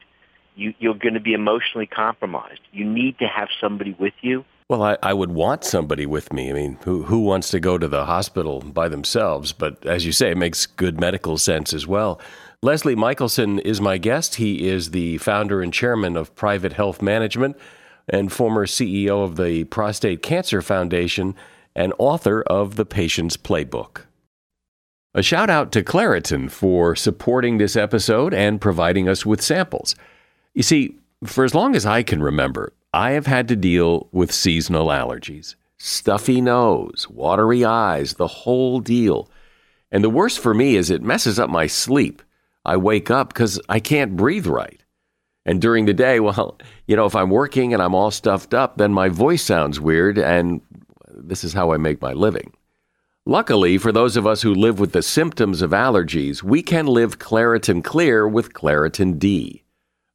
You, 0.56 0.74
you're 0.80 0.96
going 0.96 1.14
to 1.14 1.20
be 1.20 1.34
emotionally 1.34 1.86
compromised. 1.86 2.62
You 2.72 2.86
need 2.86 3.20
to 3.20 3.28
have 3.28 3.50
somebody 3.62 3.96
with 4.00 4.16
you 4.22 4.46
well, 4.70 4.84
I, 4.84 4.98
I 5.02 5.14
would 5.14 5.32
want 5.32 5.64
somebody 5.64 6.06
with 6.06 6.34
me. 6.34 6.50
I 6.50 6.54
mean, 6.54 6.78
who, 6.84 7.04
who 7.04 7.20
wants 7.20 7.50
to 7.52 7.60
go 7.60 7.78
to 7.78 7.88
the 7.88 8.06
hospital 8.06 8.60
by 8.60 8.90
themselves? 8.90 9.54
But 9.54 9.86
as 9.86 10.06
you 10.06 10.12
say, 10.12 10.32
it 10.32 10.38
makes 10.38 10.66
good 10.66 11.00
medical 11.00 11.38
sense 11.38 11.74
as 11.74 11.88
well. 11.88 12.20
Leslie 12.62 12.96
Michelson 12.96 13.60
is 13.60 13.80
my 13.80 13.98
guest. 13.98 14.36
He 14.36 14.68
is 14.68 14.92
the 14.92 15.20
founder 15.20 15.62
and 15.62 15.74
chairman 15.74 16.18
of 16.18 16.36
Private 16.36 16.74
Health 16.74 17.02
Management 17.02 17.58
and 18.10 18.32
former 18.32 18.66
CEO 18.66 19.24
of 19.24 19.38
the 19.38 19.64
Prostate 19.66 20.22
Cancer 20.22 20.62
Foundation 20.62 21.36
and 21.76 21.94
author 21.98 22.42
of 22.44 22.76
The 22.76 22.86
Patient's 22.86 23.38
Playbook. 23.38 24.02
A 25.14 25.24
shout 25.24 25.50
out 25.50 25.72
to 25.72 25.84
Claritin 25.84 26.50
for 26.52 26.96
supporting 26.96 27.58
this 27.58 27.76
episode 27.76 28.34
and 28.34 28.60
providing 28.60 29.08
us 29.08 29.26
with 29.26 29.42
samples. 29.42 29.96
You 30.54 30.64
see, 30.64 30.96
for 31.24 31.44
as 31.44 31.56
long 31.56 31.76
as 31.76 31.86
I 31.86 32.04
can 32.04 32.22
remember, 32.22 32.74
I 32.94 33.12
have 33.12 33.28
had 33.28 33.48
to 33.50 33.56
deal 33.56 34.08
with 34.12 34.32
seasonal 34.32 34.88
allergies 34.88 35.56
stuffy 35.80 36.42
nose, 36.42 37.08
watery 37.10 37.64
eyes, 37.64 38.14
the 38.14 38.28
whole 38.28 38.80
deal. 38.80 39.30
And 39.92 40.04
the 40.04 40.10
worst 40.10 40.40
for 40.40 40.54
me 40.54 40.76
is 40.76 40.90
it 40.90 41.04
messes 41.04 41.40
up 41.40 41.50
my 41.50 41.68
sleep. 41.68 42.22
I 42.66 42.78
wake 42.78 43.12
up 43.12 43.30
because 43.30 43.60
I 43.70 43.80
can't 43.80 44.18
breathe 44.18 44.48
right. 44.48 44.84
And 45.46 45.62
during 45.62 45.86
the 45.86 45.94
day, 45.94 46.20
well, 46.20 46.58
you 46.88 46.96
know, 46.96 47.06
if 47.06 47.16
I'm 47.16 47.30
working 47.30 47.74
and 47.74 47.82
I'm 47.82 47.96
all 47.96 48.12
stuffed 48.12 48.54
up, 48.54 48.78
then 48.78 48.94
my 48.94 49.10
voice 49.10 49.44
sounds 49.44 49.80
weird, 49.80 50.18
and 50.18 50.62
this 51.10 51.44
is 51.44 51.54
how 51.54 51.72
I 51.72 51.78
make 51.78 52.02
my 52.02 52.14
living. 52.14 52.54
Luckily, 53.26 53.78
for 53.78 53.92
those 53.92 54.16
of 54.16 54.26
us 54.26 54.42
who 54.42 54.54
live 54.54 54.80
with 54.80 54.94
the 54.94 55.02
symptoms 55.02 55.62
of 55.62 55.72
allergies, 55.72 56.42
we 56.44 56.64
can 56.64 56.88
live 56.88 57.20
Claritin 57.20 57.84
Clear 57.84 58.28
with 58.28 58.54
Claritin 58.54 59.20
D. 59.20 59.64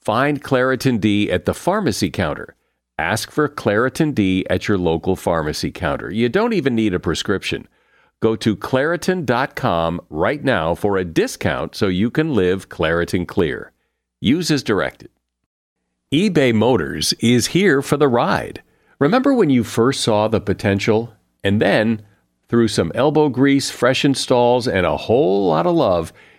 Find 0.00 0.42
Claritin 0.42 1.00
D 1.00 1.30
at 1.30 1.44
the 1.44 1.54
pharmacy 1.54 2.10
counter. 2.10 2.54
Ask 2.98 3.30
for 3.30 3.48
Claritin 3.48 4.14
D 4.14 4.44
at 4.50 4.66
your 4.68 4.78
local 4.78 5.16
pharmacy 5.16 5.70
counter. 5.70 6.10
You 6.12 6.28
don't 6.28 6.52
even 6.52 6.74
need 6.74 6.94
a 6.94 7.00
prescription. 7.00 7.68
Go 8.20 8.34
to 8.36 8.56
Claritin.com 8.56 10.00
right 10.10 10.42
now 10.42 10.74
for 10.74 10.96
a 10.96 11.04
discount 11.04 11.76
so 11.76 11.86
you 11.86 12.10
can 12.10 12.34
live 12.34 12.68
Claritin 12.68 13.28
Clear. 13.28 13.72
Use 14.20 14.50
as 14.50 14.64
directed. 14.64 15.10
eBay 16.12 16.52
Motors 16.52 17.12
is 17.20 17.48
here 17.48 17.80
for 17.80 17.96
the 17.96 18.08
ride. 18.08 18.62
Remember 18.98 19.32
when 19.32 19.50
you 19.50 19.62
first 19.62 20.00
saw 20.00 20.26
the 20.26 20.40
potential? 20.40 21.12
And 21.44 21.62
then, 21.62 22.02
through 22.48 22.68
some 22.68 22.90
elbow 22.96 23.28
grease, 23.28 23.70
fresh 23.70 24.04
installs, 24.04 24.66
and 24.66 24.84
a 24.84 24.96
whole 24.96 25.46
lot 25.46 25.66
of 25.66 25.76
love, 25.76 26.12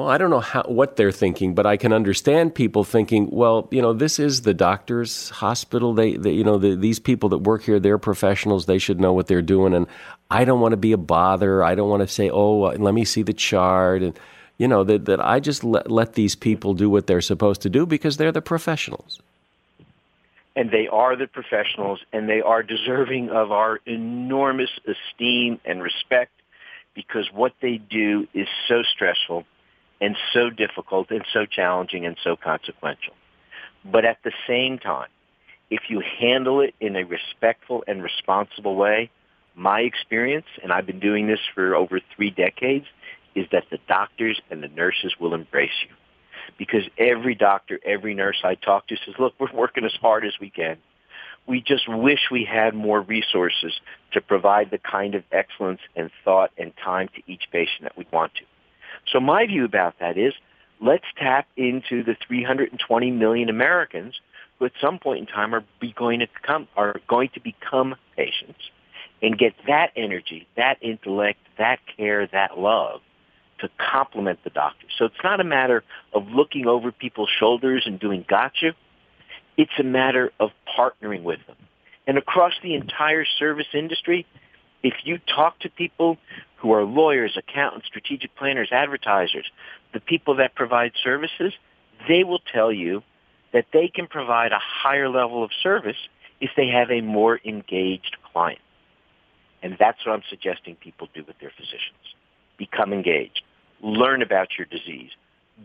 well, 0.00 0.08
I 0.08 0.16
don't 0.16 0.30
know 0.30 0.40
how, 0.40 0.62
what 0.62 0.96
they're 0.96 1.12
thinking, 1.12 1.54
but 1.54 1.66
I 1.66 1.76
can 1.76 1.92
understand 1.92 2.54
people 2.54 2.84
thinking, 2.84 3.28
well, 3.30 3.68
you 3.70 3.82
know, 3.82 3.92
this 3.92 4.18
is 4.18 4.40
the 4.40 4.54
doctor's 4.54 5.28
hospital. 5.28 5.92
They, 5.92 6.16
they 6.16 6.30
you 6.30 6.42
know, 6.42 6.56
the, 6.56 6.74
these 6.74 6.98
people 6.98 7.28
that 7.28 7.38
work 7.38 7.64
here, 7.64 7.78
they're 7.78 7.98
professionals. 7.98 8.64
They 8.64 8.78
should 8.78 8.98
know 8.98 9.12
what 9.12 9.26
they're 9.26 9.42
doing. 9.42 9.74
And 9.74 9.86
I 10.30 10.46
don't 10.46 10.60
want 10.60 10.72
to 10.72 10.78
be 10.78 10.92
a 10.92 10.96
bother. 10.96 11.62
I 11.62 11.74
don't 11.74 11.90
want 11.90 12.00
to 12.00 12.08
say, 12.08 12.30
oh, 12.30 12.62
uh, 12.62 12.76
let 12.78 12.94
me 12.94 13.04
see 13.04 13.20
the 13.20 13.34
chart. 13.34 14.00
And, 14.00 14.18
you 14.56 14.68
know, 14.68 14.84
that, 14.84 15.04
that 15.04 15.20
I 15.22 15.38
just 15.38 15.64
let, 15.64 15.90
let 15.90 16.14
these 16.14 16.34
people 16.34 16.72
do 16.72 16.88
what 16.88 17.06
they're 17.06 17.20
supposed 17.20 17.60
to 17.60 17.68
do 17.68 17.84
because 17.84 18.16
they're 18.16 18.32
the 18.32 18.40
professionals. 18.40 19.20
And 20.56 20.70
they 20.70 20.88
are 20.88 21.14
the 21.14 21.26
professionals, 21.26 22.00
and 22.10 22.26
they 22.26 22.40
are 22.40 22.62
deserving 22.62 23.28
of 23.28 23.52
our 23.52 23.80
enormous 23.84 24.70
esteem 24.86 25.60
and 25.66 25.82
respect 25.82 26.32
because 26.94 27.28
what 27.34 27.52
they 27.60 27.76
do 27.76 28.26
is 28.32 28.48
so 28.66 28.82
stressful 28.94 29.44
and 30.00 30.16
so 30.32 30.50
difficult 30.50 31.10
and 31.10 31.24
so 31.32 31.46
challenging 31.46 32.06
and 32.06 32.16
so 32.22 32.36
consequential. 32.36 33.14
But 33.84 34.04
at 34.04 34.18
the 34.24 34.32
same 34.46 34.78
time, 34.78 35.08
if 35.70 35.82
you 35.88 36.00
handle 36.00 36.60
it 36.60 36.74
in 36.80 36.96
a 36.96 37.04
respectful 37.04 37.84
and 37.86 38.02
responsible 38.02 38.74
way, 38.74 39.10
my 39.54 39.80
experience, 39.80 40.46
and 40.62 40.72
I've 40.72 40.86
been 40.86 41.00
doing 41.00 41.26
this 41.26 41.40
for 41.54 41.74
over 41.74 42.00
three 42.16 42.30
decades, 42.30 42.86
is 43.34 43.46
that 43.52 43.64
the 43.70 43.78
doctors 43.88 44.40
and 44.50 44.62
the 44.62 44.68
nurses 44.68 45.14
will 45.20 45.34
embrace 45.34 45.70
you. 45.88 45.94
Because 46.58 46.82
every 46.98 47.34
doctor, 47.34 47.78
every 47.84 48.14
nurse 48.14 48.38
I 48.42 48.54
talk 48.56 48.88
to 48.88 48.96
says, 49.04 49.14
look, 49.18 49.34
we're 49.38 49.52
working 49.52 49.84
as 49.84 49.94
hard 50.00 50.24
as 50.24 50.32
we 50.40 50.50
can. 50.50 50.78
We 51.46 51.60
just 51.60 51.88
wish 51.88 52.20
we 52.30 52.44
had 52.44 52.74
more 52.74 53.00
resources 53.00 53.72
to 54.12 54.20
provide 54.20 54.70
the 54.70 54.78
kind 54.78 55.14
of 55.14 55.24
excellence 55.32 55.80
and 55.94 56.10
thought 56.24 56.50
and 56.58 56.72
time 56.84 57.08
to 57.14 57.22
each 57.26 57.44
patient 57.52 57.82
that 57.82 57.96
we 57.96 58.06
want 58.12 58.34
to. 58.34 58.44
So 59.12 59.20
my 59.20 59.46
view 59.46 59.64
about 59.64 59.98
that 60.00 60.16
is 60.18 60.34
let's 60.80 61.04
tap 61.16 61.46
into 61.56 62.02
the 62.02 62.16
320 62.26 63.10
million 63.10 63.48
Americans 63.48 64.20
who 64.58 64.66
at 64.66 64.72
some 64.80 64.98
point 64.98 65.20
in 65.20 65.26
time 65.26 65.54
are 65.54 65.64
going 65.96 66.20
to 66.20 66.28
come 66.42 66.68
are 66.76 67.00
going 67.08 67.30
to 67.34 67.40
become 67.40 67.96
patients 68.16 68.60
and 69.22 69.38
get 69.38 69.54
that 69.66 69.90
energy, 69.96 70.46
that 70.56 70.78
intellect, 70.82 71.38
that 71.58 71.78
care, 71.96 72.26
that 72.28 72.58
love 72.58 73.00
to 73.60 73.68
complement 73.78 74.42
the 74.44 74.50
doctor. 74.50 74.86
So 74.98 75.04
it's 75.04 75.22
not 75.22 75.40
a 75.40 75.44
matter 75.44 75.84
of 76.14 76.28
looking 76.28 76.66
over 76.66 76.90
people's 76.92 77.28
shoulders 77.38 77.82
and 77.86 78.00
doing 78.00 78.24
gotcha. 78.26 78.74
It's 79.56 79.72
a 79.78 79.82
matter 79.82 80.32
of 80.40 80.50
partnering 80.78 81.22
with 81.22 81.40
them. 81.46 81.56
And 82.06 82.16
across 82.16 82.54
the 82.62 82.74
entire 82.74 83.26
service 83.38 83.66
industry, 83.74 84.26
if 84.82 84.94
you 85.04 85.18
talk 85.18 85.58
to 85.60 85.68
people 85.68 86.16
who 86.60 86.72
are 86.72 86.84
lawyers, 86.84 87.36
accountants, 87.36 87.86
strategic 87.86 88.36
planners, 88.36 88.68
advertisers, 88.70 89.46
the 89.92 90.00
people 90.00 90.36
that 90.36 90.54
provide 90.54 90.92
services, 91.02 91.54
they 92.08 92.22
will 92.22 92.40
tell 92.52 92.70
you 92.70 93.02
that 93.52 93.66
they 93.72 93.88
can 93.88 94.06
provide 94.06 94.52
a 94.52 94.60
higher 94.60 95.08
level 95.08 95.42
of 95.42 95.50
service 95.62 95.96
if 96.40 96.50
they 96.56 96.68
have 96.68 96.90
a 96.90 97.00
more 97.00 97.40
engaged 97.44 98.16
client. 98.32 98.60
And 99.62 99.76
that's 99.78 99.98
what 100.04 100.12
I'm 100.12 100.22
suggesting 100.28 100.76
people 100.76 101.08
do 101.14 101.24
with 101.26 101.38
their 101.40 101.52
physicians. 101.56 102.14
Become 102.58 102.92
engaged. 102.92 103.42
Learn 103.82 104.22
about 104.22 104.48
your 104.58 104.66
disease. 104.66 105.10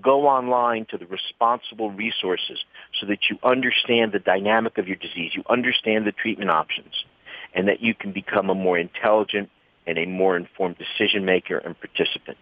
Go 0.01 0.27
online 0.27 0.85
to 0.89 0.97
the 0.97 1.05
responsible 1.05 1.91
resources 1.91 2.59
so 2.99 3.05
that 3.07 3.29
you 3.29 3.37
understand 3.43 4.11
the 4.11 4.19
dynamic 4.19 4.77
of 4.77 4.87
your 4.87 4.97
disease. 4.97 5.31
You 5.33 5.43
understand 5.49 6.05
the 6.05 6.11
treatment 6.11 6.49
options 6.49 7.05
and 7.53 7.67
that 7.67 7.81
you 7.81 7.93
can 7.93 8.11
become 8.11 8.49
a 8.49 8.55
more 8.55 8.77
intelligent 8.77 9.49
and 9.87 9.97
a 9.97 10.05
more 10.05 10.35
informed 10.37 10.77
decision 10.77 11.25
maker 11.25 11.57
and 11.57 11.75
participant. 11.79 12.37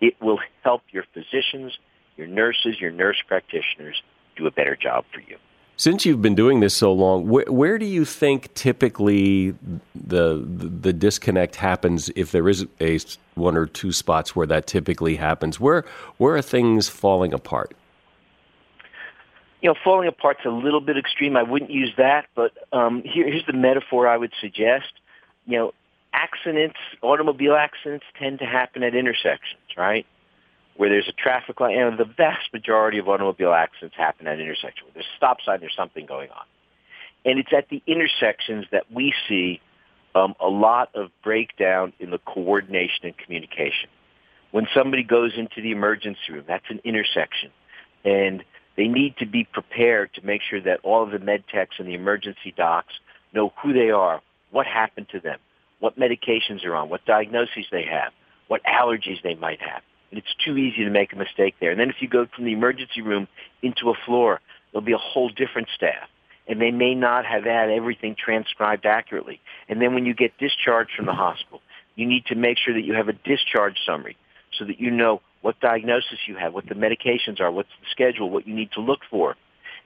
It 0.00 0.14
will 0.20 0.38
help 0.62 0.82
your 0.90 1.04
physicians, 1.12 1.78
your 2.16 2.26
nurses, 2.26 2.80
your 2.80 2.90
nurse 2.90 3.22
practitioners 3.26 4.02
do 4.36 4.46
a 4.46 4.50
better 4.50 4.76
job 4.76 5.04
for 5.12 5.20
you. 5.20 5.36
Since 5.76 6.04
you've 6.04 6.20
been 6.20 6.34
doing 6.34 6.60
this 6.60 6.74
so 6.74 6.92
long, 6.92 7.26
wh- 7.26 7.50
where 7.50 7.78
do 7.78 7.86
you 7.86 8.04
think 8.04 8.52
typically 8.52 9.52
the, 9.94 10.44
the, 10.46 10.68
the 10.68 10.92
disconnect 10.92 11.56
happens 11.56 12.10
if 12.16 12.32
there 12.32 12.46
is 12.50 12.66
a 12.82 12.98
one 13.34 13.56
or 13.56 13.64
two 13.64 13.90
spots 13.90 14.36
where 14.36 14.46
that 14.46 14.66
typically 14.66 15.16
happens? 15.16 15.58
Where 15.58 15.86
where 16.18 16.36
are 16.36 16.42
things 16.42 16.90
falling 16.90 17.32
apart? 17.32 17.74
You 19.62 19.70
know, 19.70 19.74
falling 19.82 20.06
apart's 20.06 20.40
a 20.44 20.50
little 20.50 20.82
bit 20.82 20.98
extreme. 20.98 21.34
I 21.34 21.44
wouldn't 21.44 21.70
use 21.70 21.92
that, 21.96 22.26
but 22.34 22.52
um, 22.74 23.02
here, 23.02 23.26
here's 23.26 23.46
the 23.46 23.54
metaphor 23.54 24.06
I 24.06 24.18
would 24.18 24.32
suggest. 24.38 24.92
You 25.46 25.58
know, 25.58 25.74
accidents, 26.12 26.76
automobile 27.02 27.54
accidents 27.54 28.04
tend 28.18 28.38
to 28.40 28.46
happen 28.46 28.82
at 28.82 28.94
intersections, 28.94 29.62
right? 29.76 30.06
Where 30.76 30.88
there's 30.88 31.08
a 31.08 31.12
traffic 31.12 31.60
light, 31.60 31.76
and 31.76 31.98
the 31.98 32.04
vast 32.04 32.52
majority 32.52 32.98
of 32.98 33.08
automobile 33.08 33.52
accidents 33.52 33.96
happen 33.96 34.26
at 34.26 34.40
intersections. 34.40 34.84
Where 34.84 34.94
there's 34.94 35.06
a 35.06 35.16
stop 35.16 35.38
sign, 35.44 35.60
there's 35.60 35.76
something 35.76 36.06
going 36.06 36.30
on. 36.30 36.44
And 37.24 37.38
it's 37.38 37.52
at 37.56 37.68
the 37.68 37.82
intersections 37.86 38.66
that 38.72 38.90
we 38.90 39.12
see 39.28 39.60
um, 40.14 40.34
a 40.40 40.48
lot 40.48 40.90
of 40.94 41.10
breakdown 41.22 41.92
in 42.00 42.10
the 42.10 42.18
coordination 42.18 43.04
and 43.04 43.18
communication. 43.18 43.88
When 44.50 44.66
somebody 44.74 45.02
goes 45.02 45.32
into 45.36 45.60
the 45.62 45.70
emergency 45.70 46.32
room, 46.32 46.44
that's 46.48 46.64
an 46.70 46.80
intersection. 46.84 47.50
And 48.04 48.42
they 48.76 48.88
need 48.88 49.16
to 49.18 49.26
be 49.26 49.44
prepared 49.44 50.14
to 50.14 50.24
make 50.24 50.40
sure 50.48 50.60
that 50.62 50.80
all 50.82 51.02
of 51.02 51.10
the 51.10 51.18
med 51.18 51.44
techs 51.52 51.76
and 51.78 51.86
the 51.86 51.94
emergency 51.94 52.52
docs 52.56 52.94
know 53.32 53.52
who 53.62 53.72
they 53.72 53.90
are, 53.90 54.22
what 54.50 54.66
happened 54.66 55.08
to 55.10 55.20
them, 55.20 55.38
what 55.80 55.98
medications 55.98 56.62
they're 56.62 56.76
on, 56.76 56.88
what 56.88 57.04
diagnoses 57.04 57.66
they 57.70 57.84
have, 57.84 58.12
what 58.48 58.62
allergies 58.64 59.22
they 59.22 59.34
might 59.34 59.60
have. 59.60 59.82
And 60.10 60.18
it's 60.18 60.34
too 60.44 60.56
easy 60.56 60.84
to 60.84 60.90
make 60.90 61.12
a 61.12 61.16
mistake 61.16 61.56
there. 61.60 61.70
And 61.70 61.80
then 61.80 61.90
if 61.90 61.96
you 62.00 62.08
go 62.08 62.26
from 62.34 62.44
the 62.44 62.52
emergency 62.52 63.00
room 63.00 63.28
into 63.62 63.90
a 63.90 63.94
floor, 64.06 64.40
there'll 64.72 64.84
be 64.84 64.92
a 64.92 64.98
whole 64.98 65.28
different 65.28 65.68
staff. 65.74 66.08
And 66.48 66.60
they 66.60 66.70
may 66.70 66.94
not 66.94 67.24
have 67.26 67.44
had 67.44 67.70
everything 67.70 68.16
transcribed 68.16 68.84
accurately. 68.84 69.40
And 69.68 69.80
then 69.80 69.94
when 69.94 70.04
you 70.04 70.14
get 70.14 70.36
discharged 70.38 70.90
from 70.96 71.06
the 71.06 71.12
hospital, 71.12 71.60
you 71.94 72.06
need 72.06 72.26
to 72.26 72.34
make 72.34 72.58
sure 72.58 72.74
that 72.74 72.82
you 72.82 72.94
have 72.94 73.08
a 73.08 73.12
discharge 73.12 73.76
summary 73.86 74.16
so 74.58 74.64
that 74.64 74.80
you 74.80 74.90
know 74.90 75.20
what 75.42 75.60
diagnosis 75.60 76.18
you 76.26 76.34
have, 76.36 76.52
what 76.52 76.66
the 76.66 76.74
medications 76.74 77.40
are, 77.40 77.50
what's 77.50 77.70
the 77.80 77.86
schedule, 77.90 78.30
what 78.30 78.46
you 78.46 78.54
need 78.54 78.72
to 78.72 78.80
look 78.80 79.00
for, 79.08 79.36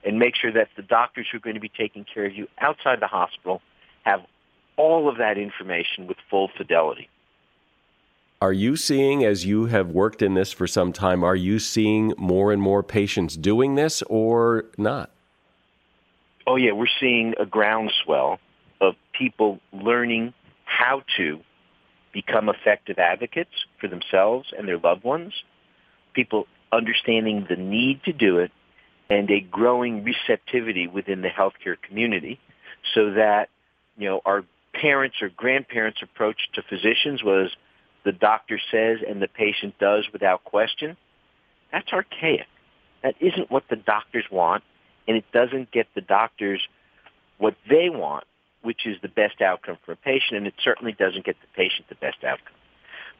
and 0.03 0.17
make 0.19 0.35
sure 0.35 0.51
that 0.51 0.69
the 0.75 0.81
doctors 0.81 1.27
who 1.31 1.37
are 1.37 1.41
going 1.41 1.55
to 1.55 1.61
be 1.61 1.69
taking 1.69 2.03
care 2.03 2.25
of 2.25 2.33
you 2.33 2.47
outside 2.59 2.99
the 2.99 3.07
hospital 3.07 3.61
have 4.03 4.21
all 4.77 5.09
of 5.09 5.17
that 5.17 5.37
information 5.37 6.07
with 6.07 6.17
full 6.29 6.49
fidelity. 6.57 7.09
Are 8.41 8.53
you 8.53 8.75
seeing, 8.75 9.23
as 9.23 9.45
you 9.45 9.65
have 9.67 9.89
worked 9.89 10.21
in 10.21 10.33
this 10.33 10.51
for 10.51 10.67
some 10.67 10.91
time, 10.91 11.23
are 11.23 11.35
you 11.35 11.57
seeing 11.57 12.13
more 12.17 12.51
and 12.51 12.61
more 12.61 12.83
patients 12.83 13.37
doing 13.37 13.75
this 13.75 14.03
or 14.03 14.65
not? 14.77 15.09
Oh, 16.45 16.57
yeah, 16.57 16.73
we're 16.73 16.87
seeing 16.99 17.33
a 17.39 17.45
groundswell 17.45 18.39
of 18.81 18.95
people 19.17 19.59
learning 19.71 20.33
how 20.65 21.01
to 21.17 21.39
become 22.13 22.49
effective 22.49 22.99
advocates 22.99 23.51
for 23.79 23.87
themselves 23.87 24.53
and 24.57 24.67
their 24.67 24.77
loved 24.77 25.03
ones, 25.03 25.33
people 26.13 26.45
understanding 26.71 27.45
the 27.49 27.55
need 27.55 28.03
to 28.03 28.13
do 28.13 28.37
it, 28.39 28.51
and 29.09 29.29
a 29.31 29.39
growing 29.39 30.03
receptivity 30.03 30.87
within 30.87 31.21
the 31.21 31.29
healthcare 31.29 31.75
community 31.81 32.39
so 32.93 33.11
that, 33.13 33.49
you 33.97 34.07
know, 34.07 34.21
our 34.25 34.43
parents' 34.81 35.21
or 35.21 35.29
grandparents' 35.29 36.01
approach 36.01 36.37
to 36.53 36.61
physicians 36.61 37.23
was 37.23 37.51
the 38.03 38.11
doctor 38.11 38.59
says 38.71 38.99
and 39.07 39.21
the 39.21 39.27
patient 39.27 39.77
does 39.79 40.07
without 40.13 40.43
question, 40.43 40.95
that's 41.71 41.91
archaic. 41.91 42.47
That 43.03 43.15
isn't 43.19 43.51
what 43.51 43.63
the 43.69 43.75
doctors 43.75 44.25
want, 44.31 44.63
and 45.07 45.17
it 45.17 45.25
doesn't 45.31 45.71
get 45.71 45.87
the 45.95 46.01
doctors 46.01 46.61
what 47.37 47.55
they 47.69 47.89
want, 47.89 48.25
which 48.61 48.85
is 48.85 48.97
the 49.01 49.07
best 49.07 49.41
outcome 49.41 49.77
for 49.85 49.91
a 49.91 49.95
patient, 49.95 50.37
and 50.37 50.47
it 50.47 50.53
certainly 50.63 50.93
doesn't 50.93 51.25
get 51.25 51.35
the 51.41 51.47
patient 51.55 51.87
the 51.89 51.95
best 51.95 52.23
outcome. 52.23 52.53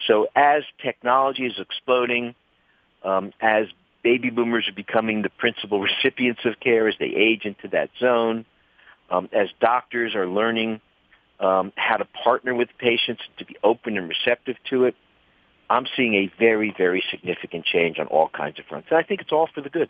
So 0.07 0.27
as 0.35 0.63
technology 0.81 1.45
is 1.45 1.59
exploding, 1.59 2.35
um, 3.03 3.31
as 3.41 3.67
baby 4.03 4.29
boomers 4.29 4.67
are 4.67 4.73
becoming 4.73 5.21
the 5.21 5.29
principal 5.29 5.79
recipients 5.89 6.41
of 6.45 6.59
care 6.59 6.87
as 6.87 6.95
they 6.99 7.13
age 7.15 7.45
into 7.45 7.67
that 7.69 7.89
zone, 7.99 8.45
um, 9.09 9.29
as 9.33 9.49
doctors 9.59 10.15
are 10.15 10.27
learning 10.27 10.81
um, 11.39 11.73
how 11.75 11.97
to 11.97 12.05
partner 12.05 12.53
with 12.53 12.69
patients 12.77 13.23
to 13.37 13.45
be 13.45 13.55
open 13.63 13.97
and 13.97 14.07
receptive 14.07 14.57
to 14.69 14.85
it. 14.85 14.95
I'm 15.69 15.87
seeing 15.95 16.13
a 16.15 16.31
very, 16.37 16.73
very 16.77 17.03
significant 17.09 17.65
change 17.65 17.99
on 17.99 18.07
all 18.07 18.29
kinds 18.29 18.59
of 18.59 18.65
fronts. 18.65 18.87
And 18.91 18.97
I 18.97 19.03
think 19.03 19.21
it's 19.21 19.31
all 19.31 19.47
for 19.53 19.61
the 19.61 19.69
good. 19.69 19.89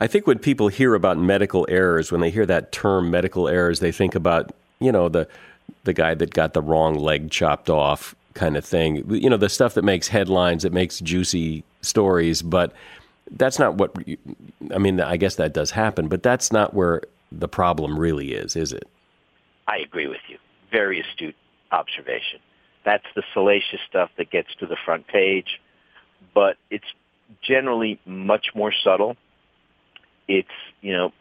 I 0.00 0.06
think 0.06 0.26
when 0.26 0.38
people 0.38 0.68
hear 0.68 0.94
about 0.94 1.18
medical 1.18 1.66
errors, 1.68 2.10
when 2.10 2.20
they 2.20 2.30
hear 2.30 2.46
that 2.46 2.72
term 2.72 3.10
medical 3.10 3.48
errors, 3.48 3.80
they 3.80 3.92
think 3.92 4.14
about, 4.14 4.52
you 4.80 4.90
know, 4.90 5.08
the 5.08 5.28
the 5.84 5.92
guy 5.92 6.14
that 6.14 6.32
got 6.34 6.52
the 6.52 6.60
wrong 6.60 6.94
leg 6.94 7.30
chopped 7.30 7.70
off 7.70 8.14
kind 8.34 8.56
of 8.56 8.64
thing. 8.64 9.04
You 9.10 9.30
know, 9.30 9.36
the 9.36 9.48
stuff 9.48 9.74
that 9.74 9.84
makes 9.84 10.08
headlines, 10.08 10.62
that 10.62 10.72
makes 10.72 11.00
juicy 11.00 11.64
stories, 11.82 12.42
but 12.42 12.72
that's 13.32 13.58
not 13.58 13.76
what 13.76 13.94
I 14.74 14.78
mean, 14.78 15.00
I 15.00 15.16
guess 15.16 15.36
that 15.36 15.52
does 15.52 15.70
happen, 15.70 16.08
but 16.08 16.22
that's 16.22 16.52
not 16.52 16.74
where 16.74 17.02
the 17.30 17.48
problem 17.48 17.98
really 17.98 18.32
is, 18.32 18.56
is 18.56 18.72
it? 18.72 18.88
I 19.66 19.78
agree 19.78 20.06
with 20.06 20.20
you. 20.28 20.38
Very 20.74 21.00
astute 21.00 21.36
observation. 21.70 22.40
That's 22.84 23.06
the 23.14 23.22
salacious 23.32 23.82
stuff 23.88 24.10
that 24.18 24.28
gets 24.36 24.48
to 24.58 24.66
the 24.66 24.76
front 24.84 25.06
page, 25.06 25.60
but 26.34 26.56
it's 26.68 26.90
generally 27.42 28.00
much 28.04 28.46
more 28.56 28.72
subtle. 28.84 29.16
It's, 30.26 30.56
you 30.80 30.92
know, 30.92 31.12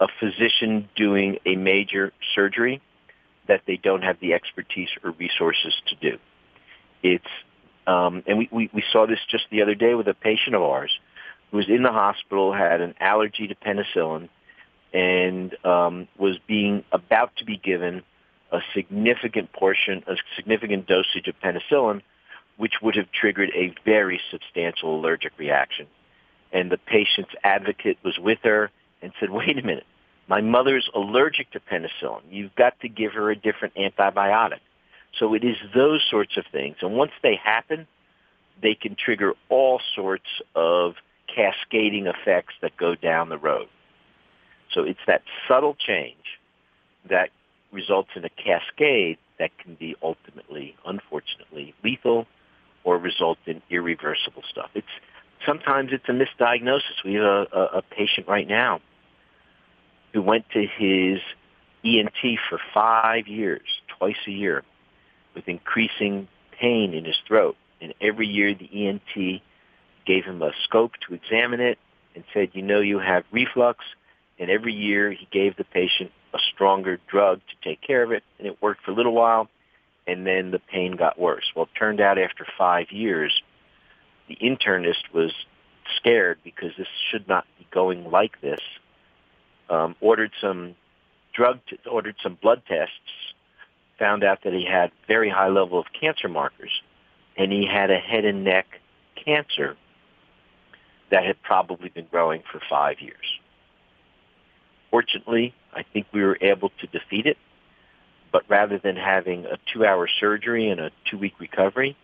a 0.00 0.06
physician 0.20 0.88
doing 0.94 1.38
a 1.44 1.56
major 1.56 2.12
surgery 2.36 2.80
that 3.48 3.62
they 3.66 3.78
don't 3.88 4.02
have 4.02 4.18
the 4.20 4.32
expertise 4.32 4.90
or 5.02 5.10
resources 5.10 5.74
to 5.88 5.94
do. 5.96 6.18
It's, 7.02 7.32
um, 7.86 8.22
and 8.28 8.38
we, 8.38 8.48
we, 8.52 8.70
we 8.72 8.84
saw 8.92 9.06
this 9.06 9.18
just 9.28 9.44
the 9.50 9.62
other 9.62 9.74
day 9.74 9.94
with 9.94 10.06
a 10.06 10.14
patient 10.14 10.54
of 10.54 10.62
ours 10.62 10.92
who 11.50 11.56
was 11.56 11.68
in 11.68 11.82
the 11.82 11.92
hospital, 12.04 12.52
had 12.52 12.80
an 12.80 12.94
allergy 13.00 13.48
to 13.48 13.56
penicillin, 13.56 14.28
and 14.92 15.56
um, 15.64 16.06
was 16.16 16.36
being 16.46 16.84
about 16.92 17.34
to 17.38 17.44
be 17.44 17.56
given 17.56 18.02
a 18.52 18.60
significant 18.74 19.52
portion, 19.52 20.02
a 20.06 20.16
significant 20.36 20.86
dosage 20.86 21.28
of 21.28 21.34
penicillin, 21.40 22.02
which 22.56 22.74
would 22.82 22.96
have 22.96 23.10
triggered 23.12 23.50
a 23.54 23.74
very 23.84 24.20
substantial 24.30 24.94
allergic 24.98 25.32
reaction. 25.38 25.86
And 26.52 26.70
the 26.70 26.78
patient's 26.78 27.32
advocate 27.44 27.98
was 28.04 28.18
with 28.18 28.40
her 28.42 28.70
and 29.02 29.12
said, 29.20 29.30
wait 29.30 29.58
a 29.58 29.62
minute, 29.62 29.86
my 30.28 30.40
mother's 30.40 30.88
allergic 30.94 31.50
to 31.52 31.60
penicillin. 31.60 32.22
You've 32.30 32.54
got 32.54 32.78
to 32.80 32.88
give 32.88 33.12
her 33.12 33.30
a 33.30 33.36
different 33.36 33.74
antibiotic. 33.74 34.60
So 35.18 35.34
it 35.34 35.44
is 35.44 35.56
those 35.74 36.04
sorts 36.08 36.36
of 36.36 36.44
things. 36.52 36.76
And 36.82 36.94
once 36.94 37.12
they 37.22 37.36
happen, 37.36 37.86
they 38.62 38.74
can 38.74 38.94
trigger 38.94 39.34
all 39.48 39.80
sorts 39.94 40.28
of 40.54 40.94
cascading 41.34 42.06
effects 42.06 42.54
that 42.62 42.76
go 42.76 42.94
down 42.94 43.28
the 43.28 43.38
road. 43.38 43.68
So 44.72 44.82
it's 44.82 45.00
that 45.06 45.22
subtle 45.48 45.74
change 45.74 46.16
that 47.08 47.30
results 47.72 48.10
in 48.16 48.24
a 48.24 48.30
cascade 48.30 49.18
that 49.38 49.56
can 49.58 49.74
be 49.74 49.96
ultimately, 50.02 50.76
unfortunately, 50.84 51.74
lethal 51.82 52.26
or 52.84 52.98
result 52.98 53.38
in 53.46 53.62
irreversible 53.70 54.42
stuff. 54.48 54.70
It's 54.74 54.86
sometimes 55.46 55.90
it's 55.92 56.08
a 56.08 56.12
misdiagnosis. 56.12 57.04
We 57.04 57.14
have 57.14 57.24
a, 57.24 57.46
a, 57.52 57.64
a 57.78 57.82
patient 57.82 58.28
right 58.28 58.46
now 58.46 58.80
who 60.12 60.22
went 60.22 60.44
to 60.50 60.66
his 60.66 61.20
ENT 61.84 62.38
for 62.48 62.58
five 62.74 63.26
years, 63.26 63.66
twice 63.98 64.16
a 64.26 64.30
year, 64.30 64.64
with 65.34 65.48
increasing 65.48 66.28
pain 66.58 66.94
in 66.94 67.04
his 67.04 67.16
throat. 67.26 67.56
And 67.80 67.94
every 68.00 68.26
year 68.26 68.54
the 68.54 68.88
ENT 68.88 69.40
gave 70.06 70.24
him 70.24 70.42
a 70.42 70.52
scope 70.64 70.92
to 71.08 71.14
examine 71.14 71.60
it 71.60 71.78
and 72.14 72.24
said, 72.34 72.50
you 72.52 72.62
know, 72.62 72.80
you 72.80 72.98
have 72.98 73.24
reflux. 73.30 73.84
And 74.38 74.50
every 74.50 74.74
year 74.74 75.10
he 75.12 75.28
gave 75.30 75.56
the 75.56 75.64
patient 75.64 76.10
a 76.32 76.38
stronger 76.54 76.98
drug 77.08 77.40
to 77.48 77.68
take 77.68 77.80
care 77.80 78.02
of 78.02 78.12
it. 78.12 78.22
And 78.38 78.46
it 78.46 78.60
worked 78.62 78.84
for 78.84 78.90
a 78.90 78.94
little 78.94 79.14
while. 79.14 79.48
And 80.06 80.26
then 80.26 80.50
the 80.50 80.58
pain 80.58 80.96
got 80.96 81.18
worse. 81.18 81.52
Well, 81.54 81.64
it 81.64 81.78
turned 81.78 82.00
out 82.00 82.18
after 82.18 82.46
five 82.58 82.90
years, 82.90 83.42
the 84.28 84.36
internist 84.36 85.12
was 85.12 85.32
scared 85.96 86.38
because 86.44 86.70
this 86.78 86.88
should 87.10 87.28
not 87.28 87.44
be 87.58 87.66
going 87.70 88.10
like 88.10 88.40
this. 88.40 88.60
Um, 89.68 89.94
ordered 90.00 90.32
some 90.40 90.74
drug, 91.32 91.60
t- 91.68 91.78
ordered 91.88 92.16
some 92.22 92.38
blood 92.40 92.62
tests, 92.66 92.94
found 93.98 94.24
out 94.24 94.42
that 94.44 94.52
he 94.52 94.64
had 94.64 94.90
very 95.06 95.30
high 95.30 95.48
level 95.48 95.78
of 95.78 95.86
cancer 95.98 96.28
markers, 96.28 96.82
and 97.36 97.52
he 97.52 97.66
had 97.66 97.90
a 97.90 97.98
head 97.98 98.24
and 98.24 98.42
neck 98.44 98.66
cancer 99.24 99.76
that 101.10 101.24
had 101.24 101.40
probably 101.42 101.88
been 101.88 102.06
growing 102.10 102.42
for 102.50 102.60
five 102.68 103.00
years. 103.00 103.38
Fortunately, 104.90 105.54
I 105.74 105.82
think 105.82 106.06
we 106.12 106.22
were 106.22 106.38
able 106.40 106.70
to 106.80 106.86
defeat 106.86 107.26
it, 107.26 107.36
but 108.32 108.42
rather 108.48 108.78
than 108.78 108.96
having 108.96 109.46
a 109.46 109.58
two-hour 109.72 110.08
surgery 110.08 110.68
and 110.68 110.80
a 110.80 110.90
two-week 111.10 111.34
recovery, 111.38 111.96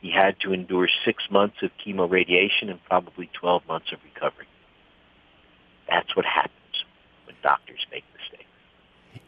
he 0.00 0.10
had 0.10 0.38
to 0.40 0.52
endure 0.52 0.88
six 1.04 1.24
months 1.30 1.56
of 1.62 1.70
chemoradiation 1.84 2.70
and 2.70 2.82
probably 2.84 3.30
12 3.34 3.66
months 3.68 3.92
of 3.92 3.98
recovery. 4.02 4.46
That's 5.88 6.14
what 6.16 6.24
happens 6.24 6.84
when 7.26 7.36
doctors 7.42 7.84
make 7.90 8.04
mistakes. 8.18 8.44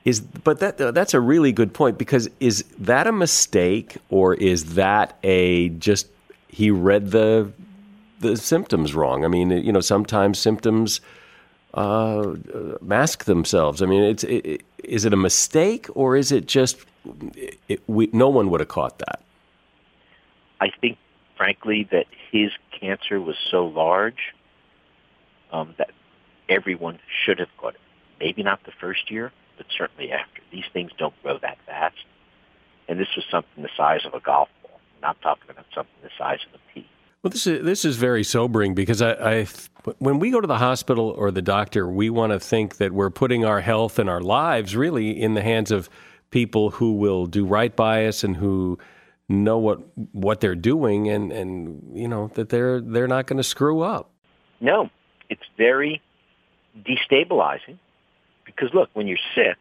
Is 0.05 0.21
but 0.21 0.61
that 0.61 0.79
that's 0.95 1.15
a 1.15 1.21
really 1.21 1.53
good 1.53 1.75
point 1.75 1.99
because 1.99 2.29
is 2.41 2.65
that 2.79 3.07
a 3.07 3.13
mistake 3.13 3.97
or 4.09 4.35
is 4.35 4.75
that 4.75 5.19
a 5.23 5.71
just 5.71 6.09
he 6.49 6.71
read 6.71 7.11
the 7.11 7.53
the 8.21 8.37
symptoms 8.37 8.95
wrong. 8.95 9.25
I 9.25 9.29
mean, 9.29 9.51
you 9.51 9.73
know, 9.73 9.81
sometimes 9.81 10.39
symptoms 10.39 11.01
uh, 11.75 12.35
mask 12.81 13.25
themselves. 13.25 13.83
I 13.83 13.87
mean, 13.87 14.03
it's 14.03 14.25
it, 14.25 14.63
is 14.83 15.05
it 15.05 15.13
a 15.13 15.17
mistake 15.17 15.87
or 15.95 16.17
is 16.17 16.33
it 16.33 16.47
just 16.47 16.85
it, 17.69 17.83
we, 17.87 18.09
no 18.13 18.29
one 18.29 18.51
would 18.51 18.61
have 18.61 18.69
caught 18.69 18.99
that? 18.99 19.23
I 20.61 20.71
think, 20.81 20.99
frankly, 21.37 21.89
that 21.91 22.07
his 22.31 22.51
cancer 22.79 23.21
was 23.21 23.37
so 23.51 23.67
large 23.67 24.35
um, 25.53 25.75
that 25.79 25.91
everyone 26.49 26.99
should 27.25 27.39
have 27.39 27.49
caught 27.59 27.75
it. 27.75 27.81
Maybe 28.21 28.43
not 28.43 28.63
the 28.65 28.73
first 28.81 29.11
year, 29.11 29.33
but 29.57 29.67
certainly 29.77 30.13
after. 30.13 30.41
These 30.53 30.65
things 30.73 30.93
don't 30.99 31.15
grow 31.23 31.39
that 31.39 31.59
fast. 31.67 31.97
And 32.89 32.99
this 33.01 33.09
was 33.17 33.25
something 33.31 33.63
the 33.63 33.71
size 33.77 34.05
of 34.05 34.15
a 34.15 34.21
golf 34.21 34.49
ball. 34.63 34.79
I'm 34.97 35.01
not 35.01 35.23
talking 35.23 35.51
about 35.51 35.67
something 35.75 35.95
the 36.03 36.11
size 36.19 36.41
of 36.49 36.61
a 36.61 36.75
pea. 36.75 36.87
Well, 37.23 37.31
this 37.31 37.47
is 37.47 37.65
this 37.65 37.85
is 37.85 37.97
very 37.97 38.25
sobering 38.25 38.75
because 38.75 39.01
I, 39.01 39.13
I, 39.13 39.47
when 39.99 40.19
we 40.19 40.33
go 40.33 40.41
to 40.41 40.47
the 40.49 40.59
hospital 40.59 41.11
or 41.11 41.31
the 41.31 41.43
doctor, 41.43 41.89
we 41.89 42.11
want 42.11 42.33
to 42.33 42.41
think 42.41 42.79
that 42.79 42.91
we're 42.91 43.11
putting 43.11 43.45
our 43.45 43.61
health 43.61 44.01
and 44.01 44.11
our 44.11 44.21
lives 44.21 44.75
really 44.75 45.11
in 45.23 45.35
the 45.35 45.43
hands 45.43 45.71
of 45.71 45.89
people 46.31 46.71
who 46.71 46.95
will 46.95 47.27
do 47.27 47.47
right 47.47 47.77
by 47.77 48.07
us 48.07 48.25
and 48.25 48.37
who 48.37 48.77
know 49.29 49.57
what 49.57 49.79
what 50.11 50.41
they're 50.41 50.57
doing 50.57 51.09
and 51.09 51.31
and 51.31 51.97
you 51.97 52.09
know 52.09 52.27
that 52.35 52.49
they're 52.49 52.81
they're 52.81 53.07
not 53.07 53.29
going 53.29 53.37
to 53.37 53.45
screw 53.45 53.83
up. 53.83 54.11
No, 54.61 54.91
it's 55.31 55.47
very 55.57 56.03
destabilizing 56.77 57.79
because 58.45 58.71
look, 58.75 58.91
when 58.95 59.07
you're 59.07 59.19
sick, 59.37 59.59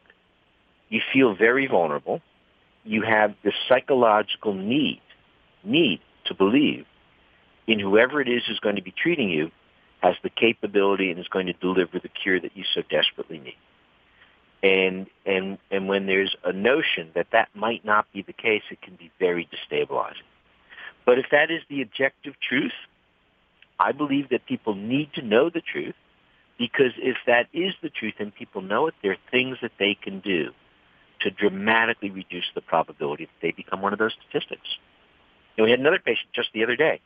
you 0.90 1.00
feel 1.14 1.36
very 1.36 1.68
vulnerable. 1.68 2.22
You 2.86 3.04
have 3.04 3.36
this 3.44 3.54
psychological 3.70 4.56
need 4.56 5.00
need 5.64 6.00
to 6.26 6.34
believe 6.34 6.88
in 7.68 7.80
whoever 7.80 8.22
it 8.22 8.28
is 8.28 8.44
who's 8.48 8.60
going 8.60 8.76
to 8.76 8.82
be 8.82 8.92
treating 8.92 9.30
you 9.30 9.52
has 10.02 10.16
the 10.24 10.30
capability 10.30 11.12
and 11.12 11.20
is 11.20 11.28
going 11.28 11.46
to 11.46 11.54
deliver 11.54 12.00
the 12.00 12.10
cure 12.10 12.40
that 12.40 12.56
you 12.56 12.64
so 12.74 12.82
desperately 12.90 13.40
need. 13.40 13.58
And 14.64 15.08
and 15.26 15.58
and 15.72 15.88
when 15.88 16.06
there's 16.06 16.36
a 16.44 16.54
notion 16.54 17.10
that 17.16 17.28
that 17.32 17.50
might 17.56 17.84
not 17.84 18.06
be 18.14 18.22
the 18.22 18.34
case, 18.34 18.62
it 18.70 18.82
can 18.82 18.96
be 18.96 19.12
very 19.20 19.48
destabilizing. 19.48 20.28
But 21.06 21.18
if 21.18 21.26
that 21.32 21.50
is 21.50 21.62
the 21.70 21.82
objective 21.82 22.36
truth, 22.40 22.74
I 23.80 23.92
believe 23.92 24.30
that 24.30 24.46
people 24.46 24.76
need 24.76 25.14
to 25.14 25.24
know 25.24 25.50
the 25.50 25.62
truth 25.62 25.96
because 26.60 26.92
if 26.98 27.18
that 27.26 27.48
is 27.54 27.74
the 27.82 27.90
truth 27.90 28.16
and 28.20 28.34
people 28.34 28.62
know 28.62 28.86
it, 28.86 28.94
there 29.02 29.14
are 29.14 29.18
things 29.32 29.58
that 29.64 29.72
they 29.80 29.96
can 29.96 30.20
do 30.20 30.52
to 31.22 31.32
dramatically 31.32 32.12
reduce 32.12 32.46
the 32.54 32.62
probability 32.62 33.26
that 33.26 33.42
they 33.42 33.52
become 33.52 33.82
one 33.82 33.94
of 33.94 34.00
those 34.00 34.14
statistics. 34.14 34.68
And 35.58 35.66
we 35.66 35.72
had 35.72 35.80
another 35.80 36.00
patient 36.00 36.30
just 36.34 36.50
the 36.54 36.64
other 36.64 36.76
day 36.76 37.02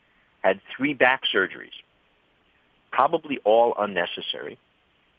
had 0.46 0.60
three 0.76 0.94
back 0.94 1.22
surgeries, 1.34 1.74
probably 2.92 3.38
all 3.44 3.74
unnecessary, 3.78 4.58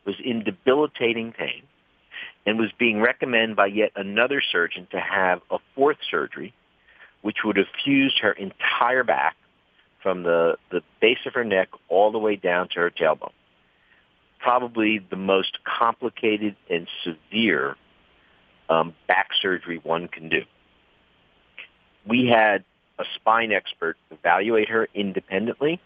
was 0.06 0.16
in 0.24 0.44
debilitating 0.44 1.34
pain, 1.34 1.63
and 2.46 2.58
was 2.58 2.72
being 2.80 3.02
recommended 3.02 3.56
by 3.56 3.66
yet 3.66 3.92
another 3.96 4.42
surgeon 4.52 4.88
to 4.92 5.00
have 5.00 5.42
a 5.52 5.58
fourth 5.76 5.98
surgery, 6.10 6.54
which 7.22 7.38
would 7.44 7.58
have 7.58 7.68
fused 7.84 8.20
her 8.20 8.32
entire 8.32 9.04
back 9.04 9.36
from 10.02 10.24
the, 10.24 10.56
the 10.72 10.82
base 11.02 11.18
of 11.26 11.34
her 11.34 11.44
neck 11.44 11.68
all 11.90 12.12
the 12.12 12.18
way 12.18 12.38
down 12.38 12.70
to 12.70 12.76
her 12.76 12.90
tailbone. 12.90 13.34
Probably 14.40 15.00
the 15.00 15.18
most 15.18 15.58
complicated 15.66 16.56
and 16.70 16.88
severe 17.04 17.76
um, 18.70 18.94
back 19.08 19.30
surgery 19.42 19.80
one 19.84 20.08
can 20.08 20.30
do. 20.30 20.44
We 22.06 22.28
had 22.28 22.63
a 23.00 23.04
spine 23.16 23.52
expert 23.52 23.98
evaluate 24.12 24.70
her 24.70 24.88
independently. 24.94 25.80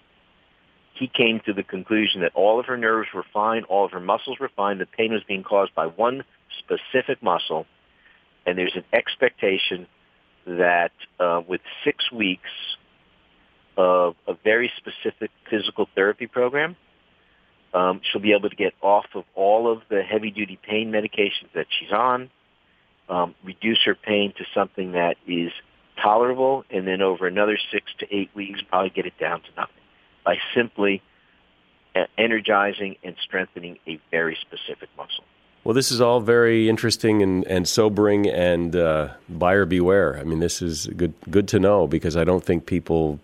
He 0.94 1.08
came 1.08 1.42
to 1.46 1.54
the 1.54 1.64
conclusion 1.64 2.22
that 2.22 2.32
all 2.36 2.60
of 2.60 2.66
her 2.68 2.78
nerves 2.78 3.10
were 3.14 3.26
fine, 3.34 3.64
all 3.64 3.86
of 3.86 3.92
her 3.92 4.00
muscles 4.00 4.40
were 4.40 4.52
fine. 4.56 4.78
The 4.78 4.86
pain 4.86 5.12
was 5.12 5.24
being 5.28 5.44
caused 5.44 5.74
by 5.74 5.88
one 5.88 6.24
specific 6.60 7.24
muscle, 7.24 7.66
and 8.46 8.58
there's 8.58 8.76
an 8.76 8.86
expectation 8.94 9.88
that 10.46 10.92
uh, 11.20 11.42
with 11.48 11.62
six 11.84 12.12
weeks 12.12 12.50
of 13.78 14.16
a 14.28 14.34
very 14.44 14.72
specific 14.78 15.32
physical 15.50 15.88
therapy 15.96 16.28
program. 16.28 16.76
Um, 17.74 18.02
she'll 18.04 18.22
be 18.22 18.34
able 18.34 18.50
to 18.50 18.56
get 18.56 18.74
off 18.82 19.06
of 19.16 19.24
all 19.34 19.72
of 19.72 19.82
the 19.90 20.02
heavy-duty 20.04 20.60
pain 20.62 20.92
medications 20.92 21.54
that 21.56 21.68
she's 21.80 21.92
on, 21.92 22.30
um, 23.08 23.34
reduce 23.44 23.80
her 23.86 23.96
pain 23.96 24.34
to 24.38 24.46
something 24.54 24.92
that 24.92 25.16
is 25.26 25.52
tolerable, 26.02 26.64
and 26.70 26.88
then 26.88 27.02
over 27.02 27.28
another 27.28 27.58
six 27.72 27.86
to 28.00 28.16
eight 28.16 28.30
weeks, 28.36 28.62
probably 28.70 28.90
get 28.90 29.06
it 29.06 29.18
down 29.20 29.42
to 29.42 29.48
nothing 29.56 29.76
by 30.24 30.38
simply 30.56 31.02
uh, 31.96 32.06
energizing 32.18 32.96
and 33.04 33.16
strengthening 33.24 33.78
a 33.88 34.00
very 34.12 34.38
specific 34.42 34.90
muscle. 34.98 35.24
Well, 35.64 35.76
this 35.76 35.92
is 35.92 36.02
all 36.02 36.20
very 36.20 36.70
interesting 36.70 37.22
and, 37.22 37.46
and 37.46 37.68
sobering, 37.68 38.28
and 38.28 38.76
uh, 38.76 39.10
buyer 39.30 39.66
beware. 39.66 40.18
I 40.18 40.24
mean, 40.24 40.40
this 40.40 40.62
is 40.62 40.88
good 40.88 41.14
good 41.30 41.48
to 41.50 41.60
know 41.60 41.86
because 41.88 42.18
I 42.18 42.24
don't 42.24 42.44
think 42.44 42.66
people 42.66 43.20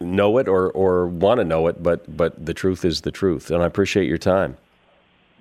know 0.00 0.38
it 0.38 0.48
or, 0.48 0.70
or 0.70 1.06
want 1.06 1.38
to 1.38 1.44
know 1.44 1.66
it, 1.66 1.82
but 1.82 2.16
but 2.16 2.44
the 2.44 2.54
truth 2.54 2.84
is 2.84 3.02
the 3.02 3.10
truth, 3.10 3.50
and 3.50 3.62
I 3.62 3.66
appreciate 3.66 4.08
your 4.08 4.18
time. 4.18 4.56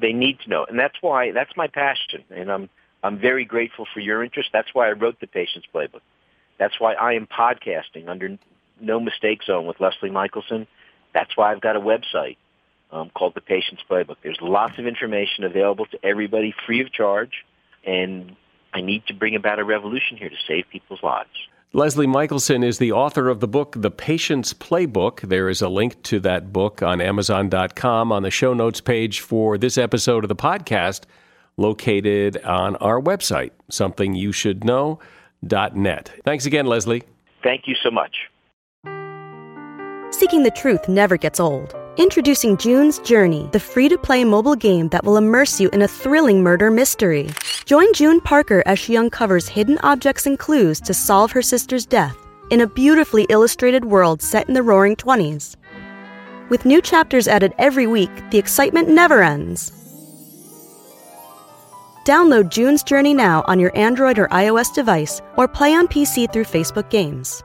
They 0.02 0.12
need 0.12 0.40
to 0.42 0.50
know, 0.50 0.66
and 0.68 0.78
that's 0.78 0.96
why 1.02 1.32
that's 1.32 1.56
my 1.56 1.68
passion, 1.68 2.24
and 2.30 2.52
I'm 2.52 2.70
I'm 3.02 3.18
very 3.18 3.46
grateful 3.46 3.88
for 3.94 4.02
your 4.02 4.22
interest. 4.22 4.50
That's 4.52 4.74
why 4.74 4.90
I 4.90 4.92
wrote 4.92 5.20
the 5.22 5.28
Patient's 5.28 5.68
Playbook. 5.74 6.02
That's 6.60 6.80
why 6.80 6.94
I 6.94 7.14
am 7.14 7.26
podcasting 7.26 8.08
under 8.08 8.38
No 8.80 9.00
Mistake 9.00 9.44
Zone 9.44 9.66
with 9.66 9.80
Leslie 9.80 10.12
Michelson. 10.12 10.68
That's 11.14 11.36
why 11.36 11.52
I've 11.52 11.62
got 11.62 11.76
a 11.76 11.80
website 11.80 12.38
um, 12.92 13.10
called 13.16 13.34
The 13.34 13.42
Patient's 13.42 13.84
Playbook. 13.90 14.18
There's 14.22 14.40
lots 14.42 14.78
of 14.78 14.86
information 14.86 15.44
available 15.44 15.86
to 15.88 16.06
everybody 16.06 16.54
free 16.66 16.82
of 16.82 16.92
charge, 16.92 17.46
and 17.86 18.36
I 18.74 18.82
need 18.82 19.08
to 19.08 19.14
bring 19.14 19.36
about 19.36 19.60
a 19.60 19.64
revolution 19.64 20.18
here 20.18 20.30
to 20.30 20.36
save 20.48 20.66
people's 20.70 21.02
lives. 21.02 21.30
Leslie 21.72 22.08
Michelson 22.08 22.64
is 22.64 22.80
the 22.80 22.92
author 22.92 23.30
of 23.30 23.42
the 23.42 23.48
book, 23.48 23.76
The 23.78 23.92
Patient's 23.92 24.56
Playbook. 24.56 25.22
There 25.22 25.50
is 25.50 25.62
a 25.62 25.70
link 25.70 26.02
to 26.04 26.20
that 26.22 26.52
book 26.52 26.82
on 26.82 27.00
Amazon.com 27.00 28.12
on 28.12 28.24
the 28.24 28.32
show 28.32 28.56
notes 28.56 28.82
page 28.82 29.20
for 29.20 29.56
this 29.56 29.78
episode 29.78 30.24
of 30.24 30.30
the 30.30 30.36
podcast, 30.36 31.04
located 31.58 32.42
on 32.44 32.76
our 32.78 33.00
website, 33.00 33.52
somethingyoushouldknow.net. 35.46 36.12
Thanks 36.24 36.46
again, 36.46 36.66
Leslie. 36.66 37.04
Thank 37.44 37.68
you 37.68 37.76
so 37.76 37.92
much. 37.92 38.30
Seeking 40.12 40.44
the 40.44 40.52
truth 40.52 40.90
never 40.90 41.18
gets 41.18 41.40
old. 41.40 41.76
Introducing 41.98 42.58
June's 42.58 43.00
Journey, 43.00 43.50
the 43.52 43.60
free 43.60 43.90
to 43.90 43.98
play 43.98 44.24
mobile 44.24 44.56
game 44.56 44.90
that 44.90 45.04
will 45.04 45.18
immerse 45.18 45.60
you 45.60 45.70
in 45.70 45.82
a 45.82 45.88
thrilling 45.88 46.42
murder 46.42 46.72
mystery. 46.72 47.30
Join 47.66 47.94
June 47.94 48.22
Parker 48.22 48.64
as 48.66 48.80
she 48.80 48.98
uncovers 48.98 49.48
hidden 49.48 49.78
objects 49.84 50.26
and 50.26 50.40
clues 50.40 50.80
to 50.82 50.94
solve 50.94 51.32
her 51.32 51.42
sister's 51.42 51.86
death 51.86 52.18
in 52.50 52.62
a 52.62 52.68
beautifully 52.68 53.26
illustrated 53.30 53.86
world 53.86 54.22
set 54.22 54.48
in 54.48 54.54
the 54.56 54.64
roaring 54.64 54.96
20s. 54.96 55.56
With 56.50 56.66
new 56.66 56.82
chapters 56.82 57.28
added 57.28 57.54
every 57.60 57.86
week, 57.86 58.10
the 58.32 58.40
excitement 58.40 58.90
never 58.90 59.22
ends. 59.22 59.79
Download 62.06 62.50
June's 62.50 62.84
Journey 62.84 63.14
now 63.14 63.44
on 63.48 63.60
your 63.60 63.78
Android 63.78 64.18
or 64.18 64.28
iOS 64.30 64.74
device 64.74 65.22
or 65.38 65.48
play 65.48 65.74
on 65.74 65.88
PC 65.88 66.32
through 66.32 66.46
Facebook 66.46 66.90
Games. 66.90 67.44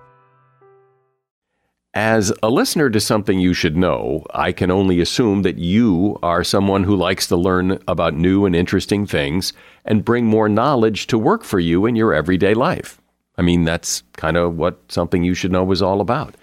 As 1.94 2.32
a 2.42 2.50
listener 2.50 2.90
to 2.90 2.98
something 2.98 3.38
you 3.38 3.54
should 3.54 3.76
know, 3.76 4.24
I 4.34 4.50
can 4.50 4.72
only 4.72 5.00
assume 5.00 5.42
that 5.42 5.58
you 5.58 6.18
are 6.24 6.42
someone 6.42 6.82
who 6.82 6.96
likes 6.96 7.28
to 7.28 7.36
learn 7.36 7.78
about 7.86 8.14
new 8.14 8.46
and 8.46 8.56
interesting 8.56 9.06
things 9.06 9.52
and 9.84 10.04
bring 10.04 10.26
more 10.26 10.48
knowledge 10.48 11.06
to 11.06 11.18
work 11.18 11.44
for 11.44 11.60
you 11.60 11.86
in 11.86 11.94
your 11.94 12.12
everyday 12.12 12.52
life. 12.52 13.00
I 13.38 13.42
mean, 13.42 13.62
that's 13.62 14.02
kind 14.14 14.36
of 14.36 14.56
what 14.56 14.80
something 14.88 15.22
you 15.22 15.34
should 15.34 15.52
know 15.52 15.70
is 15.70 15.82
all 15.82 16.00
about. 16.00 16.34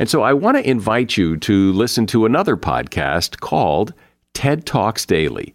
And 0.00 0.10
so 0.10 0.22
I 0.22 0.32
want 0.32 0.56
to 0.56 0.68
invite 0.68 1.16
you 1.16 1.36
to 1.36 1.72
listen 1.72 2.06
to 2.08 2.26
another 2.26 2.56
podcast 2.56 3.38
called 3.38 3.94
TED 4.34 4.66
Talks 4.66 5.06
Daily. 5.06 5.54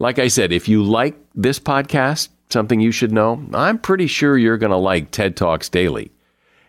Like 0.00 0.20
I 0.20 0.28
said, 0.28 0.52
if 0.52 0.68
you 0.68 0.84
like 0.84 1.18
this 1.34 1.58
podcast, 1.58 2.28
something 2.50 2.80
you 2.80 2.92
should 2.92 3.10
know? 3.10 3.44
I'm 3.52 3.78
pretty 3.78 4.06
sure 4.06 4.38
you're 4.38 4.56
going 4.56 4.70
to 4.70 4.76
like 4.76 5.10
TED 5.10 5.36
Talks 5.36 5.68
Daily. 5.68 6.12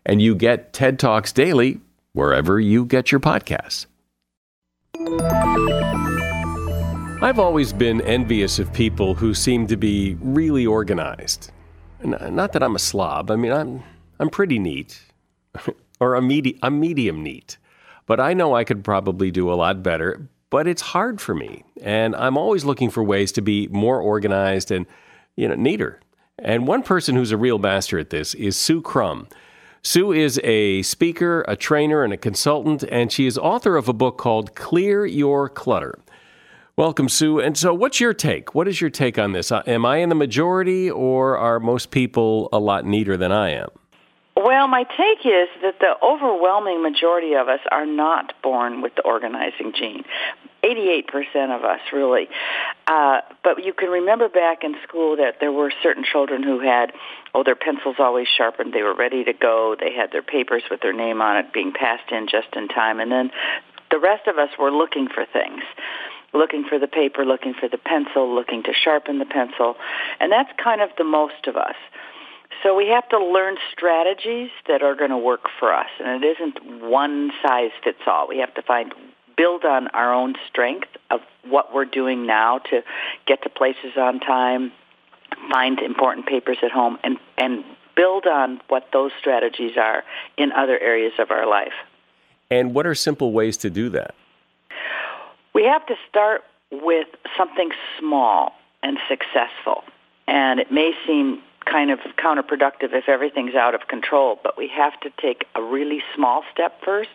And 0.04 0.20
you 0.20 0.34
get 0.34 0.74
TED 0.74 0.98
Talks 0.98 1.32
Daily 1.32 1.80
wherever 2.14 2.60
you 2.60 2.86
get 2.86 3.12
your 3.12 3.20
podcasts. 3.20 3.86
I've 7.22 7.38
always 7.38 7.72
been 7.72 8.02
envious 8.02 8.58
of 8.58 8.74
people 8.74 9.14
who 9.14 9.36
seem 9.36 9.68
to 9.68 9.78
be 9.78 10.18
really 10.22 10.66
organized. 10.66 11.52
Not 12.04 12.54
that 12.54 12.64
I'm 12.64 12.76
a 12.76 12.80
slob. 12.80 13.30
I 13.30 13.36
mean, 13.36 13.52
I'm 13.52 13.84
I'm 14.20 14.30
pretty 14.30 14.58
neat, 14.58 15.02
or 16.00 16.16
a 16.16 16.22
medi- 16.22 16.58
I'm 16.64 16.80
medium 16.80 17.22
neat. 17.22 17.58
But 18.06 18.20
I 18.20 18.34
know 18.34 18.56
I 18.56 18.64
could 18.64 18.84
probably 18.84 19.32
do 19.32 19.52
a 19.52 19.56
lot 19.56 19.84
better. 19.84 20.28
But 20.50 20.68
it's 20.68 20.82
hard 20.82 21.22
for 21.22 21.36
me, 21.36 21.64
and 21.82 22.16
I'm 22.16 22.38
always 22.38 22.66
looking 22.66 22.90
for 22.90 23.04
ways 23.04 23.32
to 23.34 23.42
be 23.42 23.68
more 23.68 24.02
organized 24.02 24.72
and 24.72 24.88
you 25.36 25.48
know, 25.48 25.56
neater. 25.56 26.00
And 26.40 26.68
one 26.68 26.84
person 26.84 27.16
who's 27.16 27.32
a 27.32 27.38
real 27.38 27.60
master 27.60 28.00
at 28.00 28.10
this 28.10 28.34
is 28.34 28.58
Sue 28.58 28.82
Crum. 28.82 29.28
Sue 29.84 30.12
is 30.12 30.40
a 30.44 30.82
speaker, 30.82 31.46
a 31.48 31.56
trainer, 31.56 32.04
and 32.04 32.12
a 32.12 32.18
consultant, 32.18 32.84
and 32.84 33.12
she 33.12 33.26
is 33.26 33.38
author 33.38 33.78
of 33.78 33.88
a 33.88 33.94
book 33.94 34.18
called 34.18 34.56
Clear 34.56 35.06
Your 35.06 35.50
Clutter. 35.50 36.00
Welcome, 36.76 37.10
Sue. 37.10 37.40
And 37.40 37.58
so, 37.58 37.74
what's 37.74 38.00
your 38.00 38.14
take? 38.14 38.56
What 38.56 38.68
is 38.68 38.82
your 38.82 38.90
take 38.90 39.20
on 39.20 39.34
this? 39.34 39.52
Uh, 39.52 39.62
am 39.68 39.86
I 39.86 39.98
in 39.98 40.10
the 40.10 40.16
majority, 40.16 40.90
or 40.90 41.38
are 41.38 41.60
most 41.60 41.92
people 41.92 42.50
a 42.52 42.60
lot 42.60 42.86
neater 42.86 43.18
than 43.18 43.32
I 43.32 43.52
am? 43.52 43.70
Well, 44.42 44.70
my 44.70 44.84
take 44.84 45.26
is 45.26 45.50
that 45.62 45.80
the 45.82 45.96
overwhelming 46.02 46.82
majority 46.82 47.34
of 47.34 47.50
us 47.50 47.60
are 47.72 47.86
not 47.86 48.32
born 48.42 48.82
with 48.82 48.96
the 48.96 49.02
organizing 49.02 49.74
gene. 49.78 50.06
88% 50.64 51.56
of 51.56 51.64
us, 51.64 51.80
really. 51.94 52.28
Uh, 52.88 53.22
but 53.44 53.64
you 53.64 53.74
can 53.74 53.90
remember 53.90 54.30
back 54.30 54.64
in 54.64 54.76
school 54.88 55.18
that 55.18 55.36
there 55.40 55.52
were 55.52 55.72
certain 55.82 56.04
children 56.04 56.44
who 56.44 56.60
had, 56.60 56.92
oh, 57.34 57.44
their 57.44 57.56
pencils 57.56 57.96
always 58.00 58.28
sharpened. 58.28 58.74
They 58.74 58.84
were 58.84 58.96
ready 58.96 59.24
to 59.24 59.34
go. 59.34 59.76
They 59.80 59.94
had 59.94 60.12
their 60.12 60.24
papers 60.24 60.64
with 60.70 60.82
their 60.82 60.94
name 60.94 61.22
on 61.22 61.38
it 61.38 61.54
being 61.54 61.72
passed 61.72 62.12
in 62.12 62.28
just 62.28 62.56
in 62.56 62.68
time. 62.68 63.00
And 63.00 63.12
then 63.12 63.32
the 63.92 64.00
rest 64.00 64.28
of 64.28 64.38
us 64.38 64.50
were 64.60 64.72
looking 64.72 65.08
for 65.08 65.26
things 65.26 65.64
looking 66.34 66.64
for 66.64 66.78
the 66.78 66.88
paper, 66.88 67.26
looking 67.26 67.54
for 67.54 67.68
the 67.68 67.78
pencil, 67.78 68.34
looking 68.34 68.64
to 68.64 68.74
sharpen 68.74 69.20
the 69.20 69.26
pencil. 69.26 69.76
And 70.20 70.32
that's 70.32 70.50
kind 70.64 70.82
of 70.82 70.90
the 70.98 71.04
most 71.04 71.48
of 71.48 71.56
us. 71.56 71.76
So 72.64 72.76
we 72.76 72.88
have 72.88 73.08
to 73.10 73.20
learn 73.20 73.56
strategies 73.72 74.50
that 74.68 74.82
are 74.82 74.96
going 74.96 75.12
to 75.12 75.18
work 75.18 75.46
for 75.60 75.74
us. 75.74 75.90
And 76.00 76.24
it 76.24 76.28
isn't 76.28 76.84
one 76.84 77.32
size 77.42 77.72
fits 77.84 78.02
all. 78.06 78.28
We 78.28 78.40
have 78.40 78.54
to 78.56 78.62
find 78.62 78.94
build 79.40 79.64
on 79.64 79.88
our 79.90 80.14
own 80.14 80.36
strength 80.50 80.90
of 81.10 81.22
what 81.48 81.74
we're 81.74 81.86
doing 81.86 82.26
now 82.26 82.58
to 82.58 82.84
get 83.26 83.42
to 83.42 83.50
places 83.50 83.94
on 83.96 84.20
time, 84.20 84.70
find 85.50 85.80
important 85.80 86.26
papers 86.26 86.58
at 86.62 86.72
home, 86.72 87.00
and, 87.06 87.18
and 87.38 87.64
build 87.96 88.26
on 88.28 88.60
what 88.68 88.90
those 88.92 89.12
strategies 89.18 89.78
are 89.78 90.04
in 90.38 90.52
other 90.52 90.78
areas 90.78 91.14
of 91.20 91.32
our 91.32 91.48
life. 91.48 91.72
And 92.52 92.76
what 92.76 92.86
are 92.86 92.94
simple 92.94 93.32
ways 93.32 93.56
to 93.58 93.70
do 93.70 93.88
that? 93.92 94.14
We 95.54 95.64
have 95.64 95.86
to 95.86 95.96
start 96.10 96.44
with 96.70 97.08
something 97.38 97.70
small 97.98 98.52
and 98.84 98.98
successful. 99.08 99.86
And 100.28 100.60
it 100.60 100.70
may 100.70 100.92
seem 101.08 101.42
kind 101.66 101.92
of 101.92 102.00
counterproductive 102.18 102.94
if 102.94 103.08
everything's 103.08 103.56
out 103.56 103.74
of 103.74 103.88
control, 103.88 104.38
but 104.44 104.58
we 104.58 104.68
have 104.68 105.00
to 105.00 105.10
take 105.22 105.46
a 105.56 105.64
really 105.64 106.04
small 106.14 106.44
step 106.52 106.84
first 106.84 107.10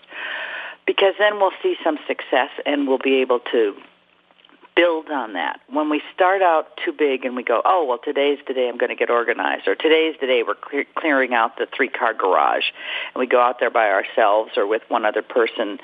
because 0.86 1.14
then 1.18 1.38
we'll 1.38 1.52
see 1.62 1.76
some 1.82 1.98
success 2.06 2.50
and 2.66 2.86
we'll 2.86 2.98
be 2.98 3.16
able 3.16 3.40
to 3.52 3.74
build 4.76 5.08
on 5.08 5.34
that. 5.34 5.60
When 5.70 5.88
we 5.88 6.02
start 6.14 6.42
out 6.42 6.66
too 6.84 6.92
big 6.92 7.24
and 7.24 7.36
we 7.36 7.42
go, 7.42 7.62
oh, 7.64 7.84
well, 7.88 7.98
today's 8.02 8.38
the 8.46 8.54
day 8.54 8.68
I'm 8.68 8.76
going 8.76 8.90
to 8.90 8.96
get 8.96 9.10
organized, 9.10 9.68
or 9.68 9.74
today's 9.74 10.16
the 10.20 10.26
day 10.26 10.42
we're 10.42 10.54
clear- 10.54 10.86
clearing 10.96 11.32
out 11.32 11.56
the 11.58 11.66
three-car 11.74 12.14
garage, 12.14 12.64
and 13.14 13.20
we 13.20 13.26
go 13.26 13.40
out 13.40 13.60
there 13.60 13.70
by 13.70 13.90
ourselves 13.90 14.52
or 14.56 14.66
with 14.66 14.82
one 14.88 15.04
other 15.04 15.22
person 15.22 15.78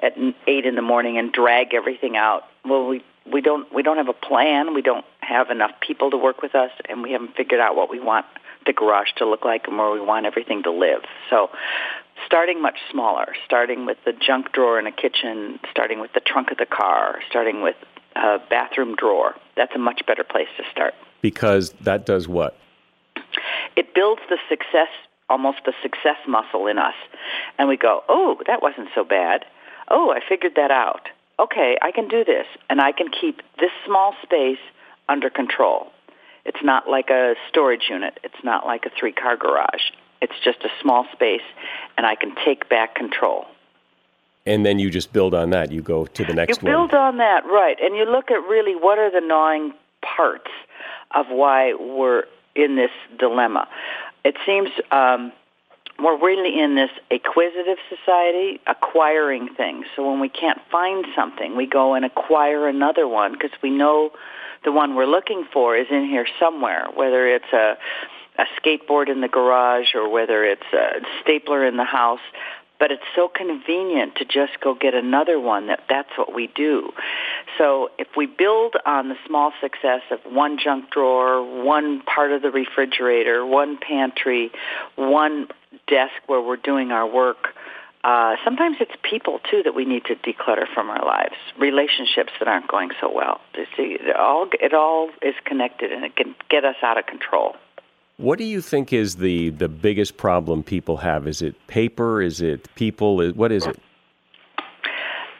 at 0.00 0.16
eight 0.46 0.66
in 0.66 0.74
the 0.74 0.82
morning 0.82 1.18
and 1.18 1.32
drag 1.32 1.74
everything 1.74 2.16
out. 2.16 2.44
Well, 2.64 2.86
we 2.86 3.04
we 3.24 3.40
don't 3.40 3.72
we 3.72 3.84
don't 3.84 3.98
have 3.98 4.08
a 4.08 4.12
plan. 4.12 4.74
We 4.74 4.82
don't 4.82 5.04
have 5.20 5.50
enough 5.50 5.70
people 5.80 6.10
to 6.10 6.16
work 6.16 6.42
with 6.42 6.56
us, 6.56 6.72
and 6.88 7.02
we 7.02 7.12
haven't 7.12 7.36
figured 7.36 7.60
out 7.60 7.76
what 7.76 7.88
we 7.88 8.00
want 8.00 8.26
the 8.66 8.72
garage 8.72 9.12
to 9.16 9.28
look 9.28 9.44
like 9.44 9.66
and 9.66 9.78
where 9.78 9.90
we 9.90 10.00
want 10.00 10.26
everything 10.26 10.62
to 10.64 10.70
live. 10.70 11.02
So 11.30 11.50
starting 12.26 12.60
much 12.60 12.78
smaller, 12.90 13.34
starting 13.44 13.86
with 13.86 13.98
the 14.04 14.12
junk 14.12 14.52
drawer 14.52 14.78
in 14.78 14.86
a 14.86 14.92
kitchen, 14.92 15.58
starting 15.70 16.00
with 16.00 16.12
the 16.12 16.20
trunk 16.20 16.50
of 16.50 16.58
the 16.58 16.66
car, 16.66 17.20
starting 17.28 17.62
with 17.62 17.76
a 18.16 18.38
bathroom 18.50 18.94
drawer. 18.96 19.34
That's 19.56 19.74
a 19.74 19.78
much 19.78 20.02
better 20.06 20.24
place 20.24 20.48
to 20.56 20.64
start. 20.70 20.94
Because 21.20 21.70
that 21.80 22.04
does 22.06 22.28
what? 22.28 22.56
It 23.76 23.94
builds 23.94 24.22
the 24.28 24.38
success, 24.48 24.88
almost 25.30 25.58
the 25.64 25.72
success 25.82 26.16
muscle 26.28 26.66
in 26.66 26.78
us. 26.78 26.94
And 27.58 27.68
we 27.68 27.76
go, 27.76 28.02
oh, 28.08 28.40
that 28.46 28.62
wasn't 28.62 28.88
so 28.94 29.04
bad. 29.04 29.44
Oh, 29.88 30.10
I 30.10 30.20
figured 30.28 30.54
that 30.56 30.70
out. 30.70 31.08
Okay, 31.38 31.76
I 31.80 31.90
can 31.90 32.08
do 32.08 32.24
this. 32.24 32.46
And 32.68 32.80
I 32.80 32.92
can 32.92 33.08
keep 33.08 33.40
this 33.58 33.70
small 33.86 34.14
space 34.22 34.58
under 35.08 35.30
control. 35.30 35.90
It's 36.44 36.62
not 36.62 36.88
like 36.88 37.08
a 37.08 37.34
storage 37.48 37.84
unit. 37.88 38.18
It's 38.24 38.42
not 38.44 38.66
like 38.66 38.84
a 38.84 38.90
three-car 38.98 39.36
garage. 39.36 39.92
It's 40.22 40.38
just 40.42 40.62
a 40.64 40.70
small 40.80 41.06
space, 41.12 41.42
and 41.98 42.06
I 42.06 42.14
can 42.14 42.34
take 42.44 42.68
back 42.68 42.94
control. 42.94 43.44
And 44.46 44.64
then 44.64 44.78
you 44.78 44.88
just 44.88 45.12
build 45.12 45.34
on 45.34 45.50
that. 45.50 45.70
You 45.70 45.82
go 45.82 46.06
to 46.06 46.24
the 46.24 46.32
next 46.32 46.62
you 46.62 46.68
build 46.68 46.92
one. 46.92 47.00
on 47.00 47.16
that, 47.18 47.44
right. 47.44 47.76
And 47.80 47.96
you 47.96 48.04
look 48.04 48.30
at 48.30 48.38
really 48.48 48.74
what 48.74 48.98
are 48.98 49.10
the 49.10 49.20
gnawing 49.20 49.74
parts 50.00 50.50
of 51.14 51.26
why 51.28 51.74
we're 51.74 52.24
in 52.54 52.76
this 52.76 52.90
dilemma. 53.18 53.68
It 54.24 54.36
seems 54.46 54.70
um, 54.90 55.32
we're 55.98 56.18
really 56.18 56.58
in 56.60 56.74
this 56.74 56.90
acquisitive 57.10 57.78
society, 57.88 58.60
acquiring 58.66 59.54
things. 59.54 59.86
So 59.94 60.08
when 60.08 60.20
we 60.20 60.28
can't 60.28 60.60
find 60.70 61.04
something, 61.14 61.56
we 61.56 61.66
go 61.66 61.94
and 61.94 62.04
acquire 62.04 62.68
another 62.68 63.06
one 63.06 63.32
because 63.32 63.52
we 63.62 63.70
know 63.70 64.12
the 64.64 64.72
one 64.72 64.94
we're 64.94 65.06
looking 65.06 65.44
for 65.52 65.76
is 65.76 65.86
in 65.90 66.06
here 66.06 66.26
somewhere, 66.38 66.86
whether 66.94 67.26
it's 67.26 67.52
a 67.52 67.76
a 68.38 68.44
skateboard 68.60 69.08
in 69.10 69.20
the 69.20 69.28
garage 69.28 69.94
or 69.94 70.08
whether 70.08 70.44
it's 70.44 70.72
a 70.72 71.00
stapler 71.22 71.66
in 71.66 71.76
the 71.76 71.84
house 71.84 72.20
but 72.82 72.90
it's 72.90 73.04
so 73.14 73.28
convenient 73.28 74.16
to 74.16 74.24
just 74.24 74.58
go 74.60 74.74
get 74.74 74.92
another 74.92 75.38
one 75.38 75.68
that 75.68 75.84
that's 75.88 76.08
what 76.16 76.34
we 76.34 76.48
do. 76.48 76.90
So 77.56 77.90
if 77.96 78.08
we 78.16 78.26
build 78.26 78.74
on 78.84 79.08
the 79.08 79.14
small 79.24 79.52
success 79.60 80.00
of 80.10 80.18
one 80.24 80.58
junk 80.58 80.90
drawer, 80.90 81.44
one 81.64 82.02
part 82.02 82.32
of 82.32 82.42
the 82.42 82.50
refrigerator, 82.50 83.46
one 83.46 83.78
pantry, 83.78 84.50
one 84.96 85.46
desk 85.86 86.10
where 86.26 86.40
we're 86.40 86.56
doing 86.56 86.90
our 86.90 87.06
work, 87.06 87.54
uh, 88.02 88.34
sometimes 88.44 88.78
it's 88.80 88.90
people 89.08 89.38
too 89.48 89.62
that 89.62 89.76
we 89.76 89.84
need 89.84 90.04
to 90.06 90.16
declutter 90.16 90.66
from 90.74 90.90
our 90.90 91.04
lives. 91.04 91.36
Relationships 91.56 92.32
that 92.40 92.48
aren't 92.48 92.66
going 92.66 92.90
so 93.00 93.12
well. 93.14 93.40
See, 93.76 93.96
it 94.00 94.16
all 94.16 94.48
it 94.60 94.74
all 94.74 95.10
is 95.22 95.36
connected, 95.44 95.92
and 95.92 96.04
it 96.04 96.16
can 96.16 96.34
get 96.50 96.64
us 96.64 96.74
out 96.82 96.98
of 96.98 97.06
control. 97.06 97.54
What 98.18 98.38
do 98.38 98.44
you 98.44 98.60
think 98.60 98.92
is 98.92 99.16
the, 99.16 99.50
the 99.50 99.68
biggest 99.68 100.16
problem 100.16 100.62
people 100.62 100.98
have? 100.98 101.26
Is 101.26 101.42
it 101.42 101.54
paper? 101.66 102.22
Is 102.22 102.40
it 102.40 102.72
people? 102.74 103.32
What 103.32 103.50
is 103.52 103.66
it? 103.66 103.78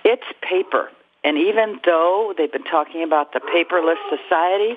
It's 0.05 0.27
paper. 0.41 0.91
And 1.25 1.39
even 1.39 1.81
though 1.85 2.35
they've 2.37 2.51
been 2.51 2.65
talking 2.65 3.03
about 3.05 3.33
the 3.33 3.41
paperless 3.41 3.99
society 4.11 4.77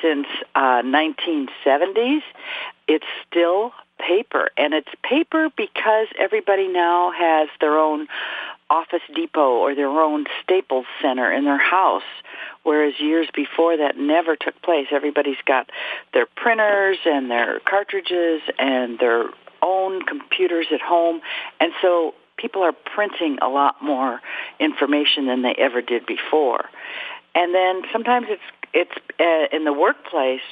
since 0.00 0.26
uh, 0.54 0.80
1970s, 0.82 2.22
it's 2.88 3.04
still 3.28 3.72
paper. 3.98 4.48
And 4.56 4.72
it's 4.72 4.88
paper 5.02 5.50
because 5.56 6.06
everybody 6.18 6.68
now 6.68 7.12
has 7.12 7.48
their 7.60 7.78
own 7.78 8.08
Office 8.74 9.06
Depot 9.14 9.52
or 9.62 9.76
their 9.76 9.88
own 9.88 10.24
Staples 10.42 10.86
Center 11.00 11.32
in 11.32 11.44
their 11.44 11.58
house, 11.58 12.10
whereas 12.64 12.94
years 12.98 13.28
before 13.32 13.76
that 13.76 13.96
never 13.96 14.34
took 14.34 14.60
place. 14.62 14.88
Everybody's 14.90 15.42
got 15.46 15.70
their 16.12 16.26
printers 16.26 16.98
and 17.04 17.30
their 17.30 17.60
cartridges 17.60 18.42
and 18.58 18.98
their 18.98 19.26
own 19.62 20.02
computers 20.02 20.66
at 20.72 20.80
home, 20.80 21.20
and 21.60 21.72
so 21.80 22.14
people 22.36 22.62
are 22.62 22.72
printing 22.72 23.38
a 23.40 23.48
lot 23.48 23.76
more 23.80 24.20
information 24.58 25.26
than 25.26 25.42
they 25.42 25.54
ever 25.56 25.80
did 25.80 26.04
before. 26.04 26.64
And 27.34 27.54
then 27.54 27.82
sometimes 27.92 28.26
it's 28.28 28.48
it's 28.72 28.96
uh, 29.20 29.56
in 29.56 29.64
the 29.64 29.72
workplace. 29.72 30.46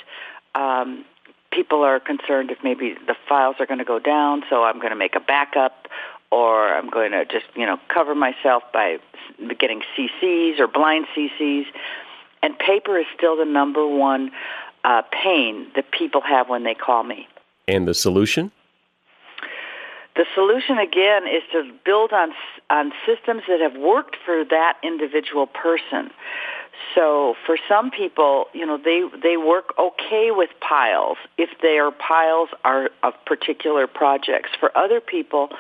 Um, 0.55 1.05
people 1.51 1.83
are 1.83 1.99
concerned 1.99 2.53
if 2.53 2.59
maybe 2.63 2.95
the 3.07 3.17
files 3.29 3.57
are 3.59 3.67
going 3.67 3.81
to 3.81 3.85
go 3.85 3.99
down, 3.99 4.45
so 4.49 4.63
I'm 4.63 4.79
going 4.79 4.91
to 4.91 4.97
make 4.97 5.17
a 5.17 5.21
backup 5.21 5.89
or 6.33 6.75
I'm 6.75 6.89
going 6.89 7.13
to 7.13 7.27
just, 7.27 7.45
you 7.55 7.67
know, 7.67 7.79
cover 7.89 8.15
myself 8.15 8.63
by 8.73 8.97
getting 9.61 9.83
CCs 9.95 10.59
or 10.59 10.67
blind 10.67 11.07
CCs. 11.15 11.67
And 12.43 12.59
paper 12.59 12.99
is 12.99 13.07
still 13.17 13.37
the 13.37 13.45
number 13.45 13.87
one 13.87 14.33
uh, 14.83 15.03
pain 15.13 15.67
that 15.77 15.93
people 15.93 16.23
have 16.23 16.49
when 16.49 16.65
they 16.65 16.75
call 16.75 17.05
me. 17.05 17.29
And 17.69 17.87
the 17.87 17.95
solution? 17.95 18.51
The 20.17 20.25
solution 20.35 20.79
again 20.79 21.27
is 21.27 21.43
to 21.53 21.71
build 21.85 22.13
on 22.13 22.33
on 22.69 22.93
systems 23.07 23.43
that 23.49 23.61
have 23.61 23.77
worked 23.77 24.17
for 24.25 24.45
that 24.45 24.79
individual 24.83 25.47
person. 25.47 26.11
So 26.95 27.35
for 27.47 27.57
some 27.69 27.91
people, 27.91 28.47
you 28.53 28.67
know, 28.67 28.79
they 28.79 29.03
they 29.23 29.37
work 29.37 29.75
okay 29.79 30.31
with 30.31 30.51
piles 30.61 31.17
if 31.39 31.51
their 31.61 31.91
piles 31.91 32.49
are 32.65 32.91
of 33.03 33.15
particular 33.25 33.87
projects. 33.87 34.51
For 34.59 34.77
other 34.77 35.01
people, 35.01 35.51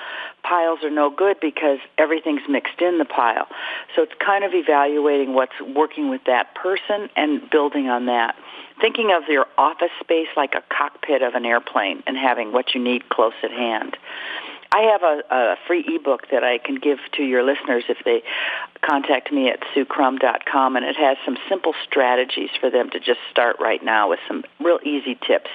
piles 0.42 0.80
are 0.82 0.90
no 0.90 1.10
good 1.10 1.38
because 1.40 1.78
everything's 1.96 2.42
mixed 2.48 2.80
in 2.80 2.98
the 2.98 3.04
pile. 3.04 3.46
So 3.94 4.02
it's 4.02 4.12
kind 4.24 4.44
of 4.44 4.52
evaluating 4.54 5.34
what's 5.34 5.58
working 5.74 6.10
with 6.10 6.22
that 6.26 6.54
person 6.54 7.08
and 7.16 7.48
building 7.50 7.88
on 7.88 8.06
that. 8.06 8.36
Thinking 8.80 9.12
of 9.12 9.28
your 9.28 9.46
office 9.56 9.92
space 10.00 10.28
like 10.36 10.54
a 10.54 10.62
cockpit 10.74 11.22
of 11.22 11.34
an 11.34 11.44
airplane 11.44 12.02
and 12.06 12.16
having 12.16 12.52
what 12.52 12.74
you 12.74 12.82
need 12.82 13.08
close 13.08 13.34
at 13.42 13.50
hand. 13.50 13.96
I 14.74 14.80
have 14.92 15.02
a, 15.02 15.34
a 15.34 15.56
free 15.66 15.84
ebook 15.86 16.28
that 16.30 16.42
I 16.42 16.56
can 16.56 16.76
give 16.76 16.98
to 17.16 17.22
your 17.22 17.42
listeners 17.42 17.84
if 17.90 17.98
they 18.06 18.22
contact 18.80 19.30
me 19.30 19.50
at 19.50 19.60
suecrum.com, 19.74 20.76
and 20.76 20.84
it 20.84 20.96
has 20.96 21.18
some 21.26 21.36
simple 21.46 21.74
strategies 21.84 22.48
for 22.58 22.70
them 22.70 22.88
to 22.90 22.98
just 22.98 23.20
start 23.30 23.56
right 23.60 23.84
now 23.84 24.08
with 24.08 24.20
some 24.26 24.44
real 24.60 24.78
easy 24.82 25.18
tips. 25.26 25.50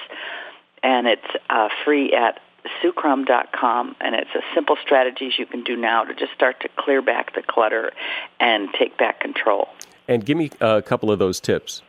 And 0.84 1.08
it's 1.08 1.26
uh, 1.50 1.68
free 1.84 2.12
at 2.12 2.40
suecrum.com, 2.80 3.96
and 4.00 4.14
it's 4.14 4.30
a 4.36 4.42
simple 4.54 4.76
strategies 4.80 5.32
you 5.36 5.46
can 5.46 5.64
do 5.64 5.76
now 5.76 6.04
to 6.04 6.14
just 6.14 6.32
start 6.32 6.60
to 6.60 6.68
clear 6.76 7.02
back 7.02 7.34
the 7.34 7.42
clutter 7.42 7.90
and 8.38 8.68
take 8.78 8.96
back 8.98 9.18
control. 9.18 9.68
And 10.06 10.24
give 10.24 10.36
me 10.36 10.50
a 10.60 10.80
couple 10.80 11.10
of 11.10 11.18
those 11.18 11.40
tips. 11.40 11.82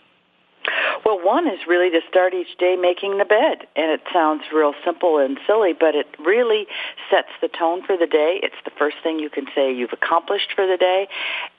Well, 1.05 1.19
one 1.23 1.47
is 1.47 1.59
really 1.67 1.89
to 1.91 2.01
start 2.09 2.33
each 2.33 2.57
day 2.57 2.75
making 2.75 3.17
the 3.17 3.25
bed. 3.25 3.67
And 3.75 3.91
it 3.91 4.01
sounds 4.13 4.43
real 4.53 4.73
simple 4.83 5.17
and 5.17 5.39
silly, 5.47 5.73
but 5.73 5.95
it 5.95 6.07
really 6.19 6.67
sets 7.09 7.29
the 7.41 7.47
tone 7.47 7.83
for 7.85 7.97
the 7.97 8.07
day. 8.07 8.39
It's 8.43 8.55
the 8.65 8.71
first 8.77 8.97
thing 9.01 9.19
you 9.19 9.29
can 9.29 9.45
say 9.55 9.73
you've 9.73 9.93
accomplished 9.93 10.53
for 10.55 10.67
the 10.67 10.77
day. 10.77 11.07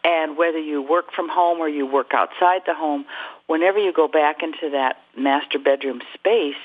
And 0.05 0.37
whether 0.37 0.59
you 0.59 0.83
work 0.83 1.13
from 1.13 1.29
home 1.29 1.59
or 1.59 1.69
you 1.69 1.87
work 1.87 2.13
outside 2.13 2.63
the 2.67 2.75
home, 2.75 3.07
whenever 3.47 3.79
you 3.79 3.93
go 3.93 4.09
back 4.09 4.43
into 4.43 4.71
that 4.71 4.99
master 5.17 5.59
bedroom 5.59 6.01
space, 6.15 6.61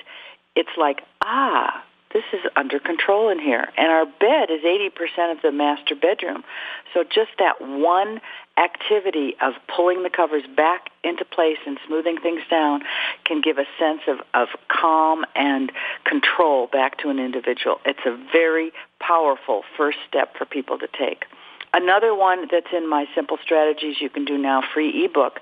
it's 0.55 0.77
like, 0.77 1.01
ah, 1.23 1.83
this 2.15 2.23
is 2.31 2.39
under 2.55 2.79
control 2.79 3.27
in 3.27 3.39
here. 3.39 3.67
And 3.77 3.91
our 3.91 4.05
bed 4.05 4.49
is 4.49 4.61
80% 4.63 5.33
of 5.33 5.41
the 5.41 5.51
master 5.51 5.95
bedroom. 5.95 6.45
So 6.93 7.03
just 7.03 7.31
that 7.39 7.59
one 7.59 8.21
activity 8.57 9.35
of 9.41 9.51
pulling 9.67 10.01
the 10.03 10.09
covers 10.09 10.43
back 10.55 10.91
into 11.03 11.25
place 11.25 11.57
and 11.67 11.77
smoothing 11.85 12.17
things 12.17 12.39
down 12.49 12.83
can 13.25 13.41
give 13.41 13.57
a 13.57 13.65
sense 13.77 13.99
of, 14.07 14.19
of 14.33 14.47
calm 14.69 15.25
and 15.35 15.73
control 16.05 16.67
back 16.67 16.97
to 16.99 17.09
an 17.09 17.19
individual. 17.19 17.81
It's 17.83 18.05
a 18.05 18.17
very 18.31 18.71
powerful 19.01 19.63
first 19.75 19.97
step 20.07 20.37
for 20.37 20.45
people 20.45 20.79
to 20.79 20.87
take. 20.97 21.25
Another 21.73 22.15
one 22.15 22.47
that's 22.49 22.71
in 22.71 22.89
my 22.89 23.07
simple 23.13 23.37
strategies 23.43 23.97
you 23.99 24.09
can 24.09 24.23
do 24.23 24.37
now 24.37 24.63
free 24.73 25.03
ebook 25.03 25.41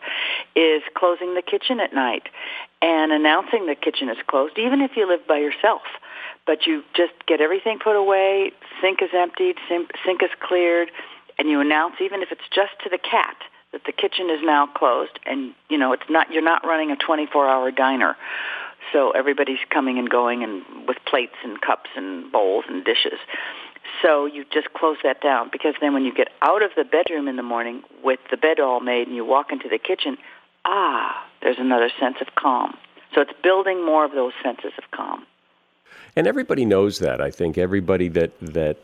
is 0.55 0.81
closing 0.95 1.36
the 1.36 1.43
kitchen 1.43 1.79
at 1.79 1.93
night 1.93 2.29
and 2.81 3.12
announcing 3.12 3.67
the 3.67 3.75
kitchen 3.75 4.09
is 4.09 4.17
closed 4.25 4.57
even 4.57 4.81
if 4.81 4.97
you 4.97 5.07
live 5.07 5.27
by 5.27 5.38
yourself 5.38 5.83
but 6.45 6.65
you 6.65 6.84
just 6.95 7.13
get 7.27 7.41
everything 7.41 7.79
put 7.79 7.95
away, 7.95 8.51
sink 8.82 9.01
is 9.01 9.10
emptied, 9.13 9.56
sink 9.69 10.23
is 10.23 10.29
cleared, 10.41 10.89
and 11.38 11.49
you 11.49 11.60
announce 11.62 11.95
even 12.01 12.21
if 12.21 12.32
it's 12.32 12.48
just 12.54 12.71
to 12.83 12.89
the 12.89 12.98
cat 12.98 13.37
that 13.71 13.81
the 13.85 13.91
kitchen 13.91 14.29
is 14.29 14.39
now 14.44 14.67
closed 14.67 15.19
and 15.25 15.54
you 15.67 15.77
know 15.77 15.94
it's 15.94 16.04
not 16.10 16.31
you're 16.31 16.44
not 16.44 16.63
running 16.65 16.91
a 16.91 16.96
24-hour 16.96 17.71
diner. 17.71 18.15
So 18.91 19.12
everybody's 19.12 19.63
coming 19.69 19.98
and 19.98 20.10
going 20.10 20.44
and 20.44 20.87
with 20.87 20.98
plates 21.08 21.35
and 21.44 21.60
cups 21.60 21.89
and 21.96 22.31
bowls 22.31 22.65
and 22.67 22.83
dishes. 22.83 23.19
So 24.02 24.25
you 24.25 24.46
just 24.52 24.73
close 24.73 24.98
that 25.04 25.21
down 25.21 25.50
because 25.52 25.73
then 25.81 25.94
when 25.94 26.04
you 26.04 26.13
get 26.13 26.29
out 26.41 26.62
of 26.62 26.71
the 26.75 26.83
bedroom 26.83 27.27
in 27.27 27.35
the 27.35 27.44
morning 27.44 27.83
with 28.04 28.19
the 28.29 28.37
bed 28.37 28.60
all 28.60 28.81
made 28.81 29.08
and 29.08 29.15
you 29.15 29.25
walk 29.25 29.52
into 29.52 29.69
the 29.69 29.79
kitchen, 29.79 30.17
ah, 30.65 31.25
there's 31.41 31.58
another 31.60 31.89
sense 32.00 32.17
of 32.21 32.35
calm. 32.35 32.75
So 33.15 33.21
it's 33.21 33.33
building 33.41 33.85
more 33.85 34.06
of 34.06 34.12
those 34.12 34.33
senses 34.44 34.73
of 34.77 34.91
calm. 34.91 35.25
And 36.15 36.27
everybody 36.27 36.65
knows 36.65 36.99
that. 36.99 37.21
I 37.21 37.31
think 37.31 37.57
everybody 37.57 38.07
that 38.09 38.31
that 38.39 38.77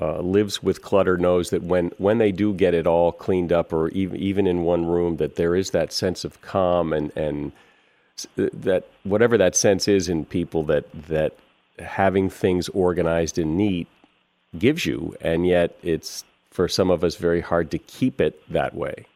uh, 0.00 0.20
lives 0.20 0.62
with 0.62 0.80
clutter 0.80 1.18
knows 1.18 1.50
that 1.50 1.62
when 1.62 1.90
when 1.98 2.18
they 2.18 2.32
do 2.32 2.54
get 2.54 2.74
it 2.74 2.86
all 2.86 3.12
cleaned 3.12 3.52
up, 3.52 3.72
or 3.72 3.88
even 3.88 4.16
even 4.16 4.46
in 4.46 4.62
one 4.62 4.86
room, 4.86 5.16
that 5.16 5.36
there 5.36 5.54
is 5.54 5.70
that 5.70 5.92
sense 5.92 6.24
of 6.24 6.40
calm 6.40 6.92
and 6.92 7.12
and 7.16 7.52
that 8.36 8.86
whatever 9.04 9.36
that 9.38 9.56
sense 9.56 9.88
is 9.88 10.08
in 10.08 10.24
people 10.24 10.62
that 10.64 10.84
that 11.08 11.34
having 11.78 12.30
things 12.30 12.68
organized 12.70 13.38
and 13.38 13.56
neat 13.56 13.88
gives 14.58 14.86
you, 14.86 15.14
and 15.20 15.46
yet 15.46 15.76
it's 15.82 16.24
for 16.50 16.66
some 16.66 16.90
of 16.90 17.04
us 17.04 17.16
very 17.16 17.40
hard 17.40 17.70
to 17.70 17.78
keep 17.78 18.20
it 18.20 18.42
that 18.50 18.74
way. 18.74 19.06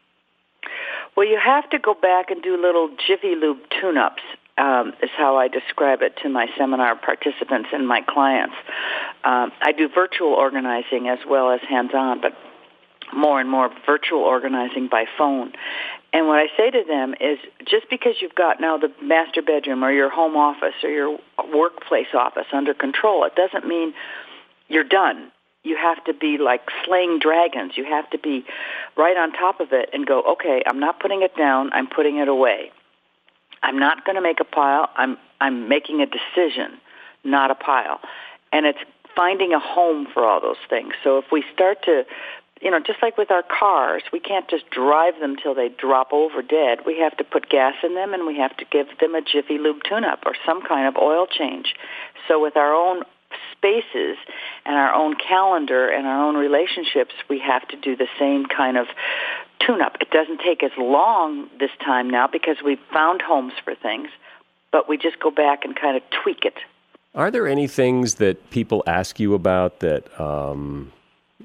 Well, 1.17 1.27
you 1.27 1.39
have 1.43 1.69
to 1.69 1.79
go 1.79 1.93
back 1.93 2.29
and 2.29 2.41
do 2.41 2.57
little 2.61 2.89
Jiffy 3.07 3.35
Lube 3.35 3.59
tune-ups. 3.69 4.21
Um, 4.57 4.93
is 5.03 5.09
how 5.17 5.35
I 5.35 5.49
describe 5.49 6.01
it 6.01 6.15
to 6.23 6.29
my 6.29 6.47
seminar 6.57 6.95
participants 6.95 7.69
and 7.73 7.85
my 7.85 7.99
clients. 8.07 8.55
Um, 9.25 9.51
I 9.61 9.73
do 9.77 9.89
virtual 9.93 10.29
organizing 10.29 11.09
as 11.09 11.19
well 11.27 11.51
as 11.51 11.59
hands-on, 11.67 12.21
but 12.21 12.31
more 13.13 13.41
and 13.41 13.49
more 13.49 13.69
virtual 13.85 14.21
organizing 14.21 14.87
by 14.87 15.07
phone. 15.17 15.51
And 16.13 16.27
what 16.27 16.39
I 16.39 16.47
say 16.55 16.71
to 16.71 16.83
them 16.87 17.15
is 17.19 17.37
just 17.67 17.89
because 17.89 18.13
you've 18.21 18.35
got 18.35 18.61
now 18.61 18.77
the 18.77 18.93
master 19.01 19.41
bedroom 19.41 19.83
or 19.83 19.91
your 19.91 20.09
home 20.09 20.37
office 20.37 20.75
or 20.83 20.89
your 20.89 21.19
workplace 21.53 22.13
office 22.13 22.47
under 22.53 22.73
control, 22.73 23.25
it 23.25 23.35
doesn't 23.35 23.67
mean 23.67 23.93
you're 24.69 24.85
done 24.85 25.33
you 25.65 25.75
have 25.75 26.01
to 26.05 26.13
be 26.13 26.37
like 26.37 26.61
slaying 26.85 27.19
dragons. 27.19 27.73
You 27.75 27.85
have 27.85 28.09
to 28.11 28.19
be 28.19 28.45
right 28.95 29.17
on 29.17 29.33
top 29.33 29.59
of 29.59 29.73
it 29.73 29.89
and 29.91 30.05
go, 30.05 30.21
okay, 30.33 30.61
I'm 30.65 30.79
not 30.79 30.99
putting 30.99 31.23
it 31.23 31.35
down. 31.35 31.71
I'm 31.73 31.87
putting 31.87 32.17
it 32.17 32.27
away. 32.27 32.71
I'm 33.65 33.79
not 33.79 34.05
going 34.05 34.15
to 34.15 34.21
make 34.21 34.39
a 34.39 34.45
pile. 34.45 34.89
I'm 34.95 35.17
I'm 35.41 35.67
making 35.67 36.01
a 36.01 36.05
decision, 36.05 36.79
not 37.23 37.51
a 37.51 37.55
pile. 37.55 37.99
And 38.53 38.65
it's 38.65 38.79
finding 39.15 39.53
a 39.53 39.59
home 39.59 40.07
for 40.13 40.23
all 40.23 40.39
those 40.39 40.63
things. 40.69 40.93
So 41.03 41.17
if 41.17 41.25
we 41.31 41.43
start 41.53 41.83
to 41.85 42.05
you 42.61 42.71
know, 42.71 42.79
just 42.79 43.01
like 43.01 43.17
with 43.17 43.31
our 43.31 43.43
cars, 43.43 44.01
we 44.13 44.19
can't 44.19 44.47
just 44.49 44.69
drive 44.69 45.19
them 45.19 45.35
till 45.35 45.53
they 45.53 45.69
drop 45.69 46.13
over 46.13 46.41
dead. 46.41 46.79
We 46.85 46.99
have 46.99 47.15
to 47.17 47.23
put 47.23 47.49
gas 47.49 47.73
in 47.83 47.95
them 47.95 48.13
and 48.13 48.25
we 48.25 48.37
have 48.37 48.55
to 48.57 48.65
give 48.71 48.87
them 48.99 49.13
a 49.13 49.21
Jiffy 49.21 49.57
Lube 49.57 49.83
tune-up 49.83 50.23
or 50.25 50.33
some 50.45 50.61
kind 50.65 50.87
of 50.87 50.95
oil 50.95 51.27
change. 51.27 51.75
So 52.29 52.41
with 52.41 52.55
our 52.55 52.73
own 52.73 53.03
spaces 53.51 54.17
and 54.65 54.75
our 54.75 54.93
own 54.93 55.15
calendar 55.15 55.89
and 55.89 56.07
our 56.07 56.25
own 56.25 56.35
relationships, 56.35 57.13
we 57.29 57.39
have 57.39 57.67
to 57.67 57.77
do 57.77 57.97
the 57.97 58.07
same 58.17 58.45
kind 58.45 58.77
of 58.77 58.87
tune-up. 59.59 59.97
It 60.01 60.09
doesn't 60.11 60.39
take 60.39 60.63
as 60.63 60.71
long 60.77 61.49
this 61.59 61.71
time 61.83 62.09
now 62.09 62.27
because 62.27 62.57
we've 62.63 62.79
found 62.91 63.21
homes 63.21 63.53
for 63.63 63.75
things, 63.75 64.09
but 64.71 64.87
we 64.89 64.97
just 64.97 65.19
go 65.19 65.31
back 65.31 65.65
and 65.65 65.75
kind 65.75 65.97
of 65.97 66.03
tweak 66.23 66.45
it. 66.45 66.55
Are 67.13 67.31
there 67.31 67.47
any 67.47 67.67
things 67.67 68.15
that 68.15 68.49
people 68.49 68.83
ask 68.85 69.19
you 69.19 69.33
about 69.33 69.79
that 69.79 70.19
um, 70.19 70.91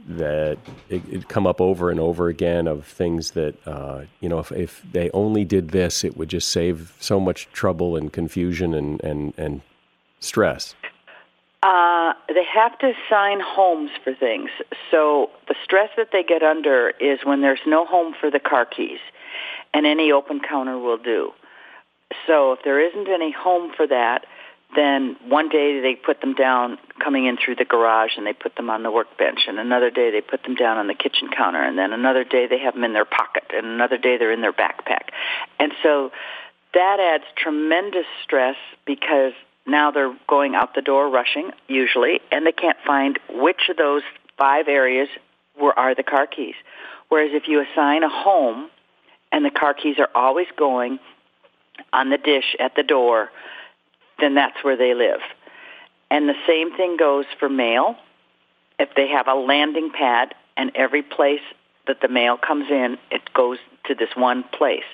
that 0.09 0.59
it, 0.89 1.03
it, 1.09 1.29
come 1.29 1.47
up 1.47 1.61
over 1.61 1.91
and 1.91 2.01
over 2.01 2.29
again 2.29 2.67
of 2.67 2.85
things 2.85 3.33
that 3.33 3.55
uh, 3.67 4.03
you 4.21 4.29
know 4.29 4.41
if, 4.41 4.51
if 4.51 4.83
they 4.93 5.11
only 5.11 5.45
did 5.45 5.71
this, 5.71 6.03
it 6.03 6.17
would 6.17 6.29
just 6.29 6.49
save 6.49 6.97
so 6.99 7.21
much 7.21 7.49
trouble 7.53 7.97
and 7.97 8.13
confusion 8.13 8.75
and 8.75 9.01
and, 9.05 9.33
and 9.37 9.61
stress? 10.19 10.75
Uh, 11.63 11.90
they 12.41 12.47
have 12.47 12.79
to 12.79 12.93
sign 13.11 13.39
homes 13.39 13.91
for 14.03 14.15
things. 14.15 14.49
So 14.91 15.29
the 15.47 15.55
stress 15.63 15.91
that 15.99 16.09
they 16.11 16.23
get 16.23 16.43
under 16.43 16.89
is 16.99 17.19
when 17.23 17.43
there's 17.43 17.61
no 17.67 17.85
home 17.85 18.15
for 18.19 18.31
the 18.31 18.41
car 18.41 18.65
keys, 18.65 19.01
and 19.75 19.85
any 19.85 20.11
open 20.11 20.41
counter 20.41 20.79
will 20.79 20.97
do. 20.97 21.33
So 22.27 22.53
if 22.53 22.61
there 22.65 22.81
isn't 22.81 23.09
any 23.09 23.31
home 23.31 23.73
for 23.77 23.87
that, 23.87 24.25
then 24.75 25.17
one 25.29 25.51
day 25.51 25.81
they 25.83 25.97
put 25.97 26.23
them 26.23 26.33
down 26.33 26.79
coming 26.99 27.27
in 27.27 27.37
through 27.37 27.57
the 27.57 27.67
garage 27.67 28.13
and 28.17 28.27
they 28.27 28.33
put 28.33 28.57
them 28.57 28.71
on 28.71 28.85
the 28.85 28.91
workbench 28.91 29.41
and 29.49 29.59
another 29.59 29.91
day 29.91 30.11
they 30.11 30.21
put 30.21 30.45
them 30.45 30.55
down 30.55 30.79
on 30.79 30.87
the 30.87 30.95
kitchen 30.95 31.29
counter 31.37 31.61
and 31.61 31.77
then 31.77 31.93
another 31.93 32.23
day 32.23 32.47
they 32.47 32.59
have 32.61 32.75
them 32.75 32.85
in 32.85 32.93
their 32.93 33.05
pocket 33.05 33.45
and 33.53 33.67
another 33.67 33.99
day 33.99 34.17
they're 34.17 34.33
in 34.33 34.41
their 34.41 34.53
backpack. 34.53 35.11
And 35.59 35.73
so 35.83 36.13
that 36.73 37.01
adds 37.01 37.25
tremendous 37.37 38.07
stress 38.23 38.57
because 38.87 39.33
now 39.71 39.91
they're 39.91 40.15
going 40.29 40.55
out 40.55 40.75
the 40.75 40.83
door 40.83 41.09
rushing, 41.09 41.51
usually, 41.69 42.21
and 42.31 42.47
they 42.47 42.53
can't 42.53 42.79
find 42.87 43.19
which 43.29 43.69
of 43.69 43.77
those 43.77 44.03
five 44.39 44.69
areas 44.69 45.09
were, 45.61 45.79
are 45.79 45.95
the 45.95 46.03
car 46.03 46.27
keys. 46.27 46.55
Whereas 47.09 47.31
if 47.33 47.49
you 47.49 47.61
assign 47.61 48.03
a 48.03 48.09
home 48.09 48.71
and 49.33 49.45
the 49.45 49.51
car 49.51 49.75
keys 49.75 49.97
are 49.99 50.09
always 50.15 50.47
going 50.57 50.99
on 51.93 52.11
the 52.11 52.19
dish 52.19 52.57
at 52.59 52.75
the 52.77 52.83
door, 52.83 53.31
then 54.19 54.35
that's 54.35 54.63
where 54.63 54.77
they 54.77 54.95
live. 54.95 55.21
And 56.11 56.29
the 56.29 56.35
same 56.47 56.77
thing 56.77 56.97
goes 56.97 57.25
for 57.39 57.49
mail. 57.49 57.97
If 58.79 58.91
they 58.97 59.09
have 59.09 59.29
a 59.29 59.35
landing 59.35 59.91
pad 59.91 60.35
and 60.57 60.73
every 60.75 61.03
place 61.03 61.41
that 61.87 62.01
the 62.01 62.09
mail 62.09 62.37
comes 62.37 62.71
in, 62.71 62.99
it 63.11 63.33
goes 63.33 63.59
to 63.87 63.95
this 63.95 64.11
one 64.15 64.45
place. 64.45 64.85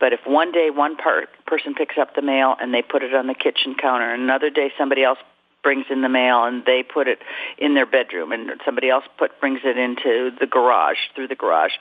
But 0.00 0.12
if 0.12 0.20
one 0.26 0.52
day 0.52 0.70
one 0.70 0.96
part, 0.96 1.28
person 1.46 1.74
picks 1.74 1.98
up 1.98 2.14
the 2.14 2.22
mail 2.22 2.54
and 2.60 2.72
they 2.72 2.82
put 2.82 3.02
it 3.02 3.14
on 3.14 3.26
the 3.26 3.34
kitchen 3.34 3.74
counter, 3.74 4.12
and 4.12 4.22
another 4.22 4.50
day 4.50 4.72
somebody 4.78 5.02
else 5.02 5.18
brings 5.62 5.86
in 5.90 6.02
the 6.02 6.08
mail 6.08 6.44
and 6.44 6.64
they 6.64 6.82
put 6.82 7.08
it 7.08 7.18
in 7.58 7.74
their 7.74 7.86
bedroom, 7.86 8.32
and 8.32 8.50
somebody 8.64 8.88
else 8.88 9.04
put 9.18 9.40
brings 9.40 9.60
it 9.64 9.76
into 9.76 10.30
the 10.38 10.46
garage 10.46 10.98
through 11.14 11.28
the 11.28 11.34
garage, 11.34 11.72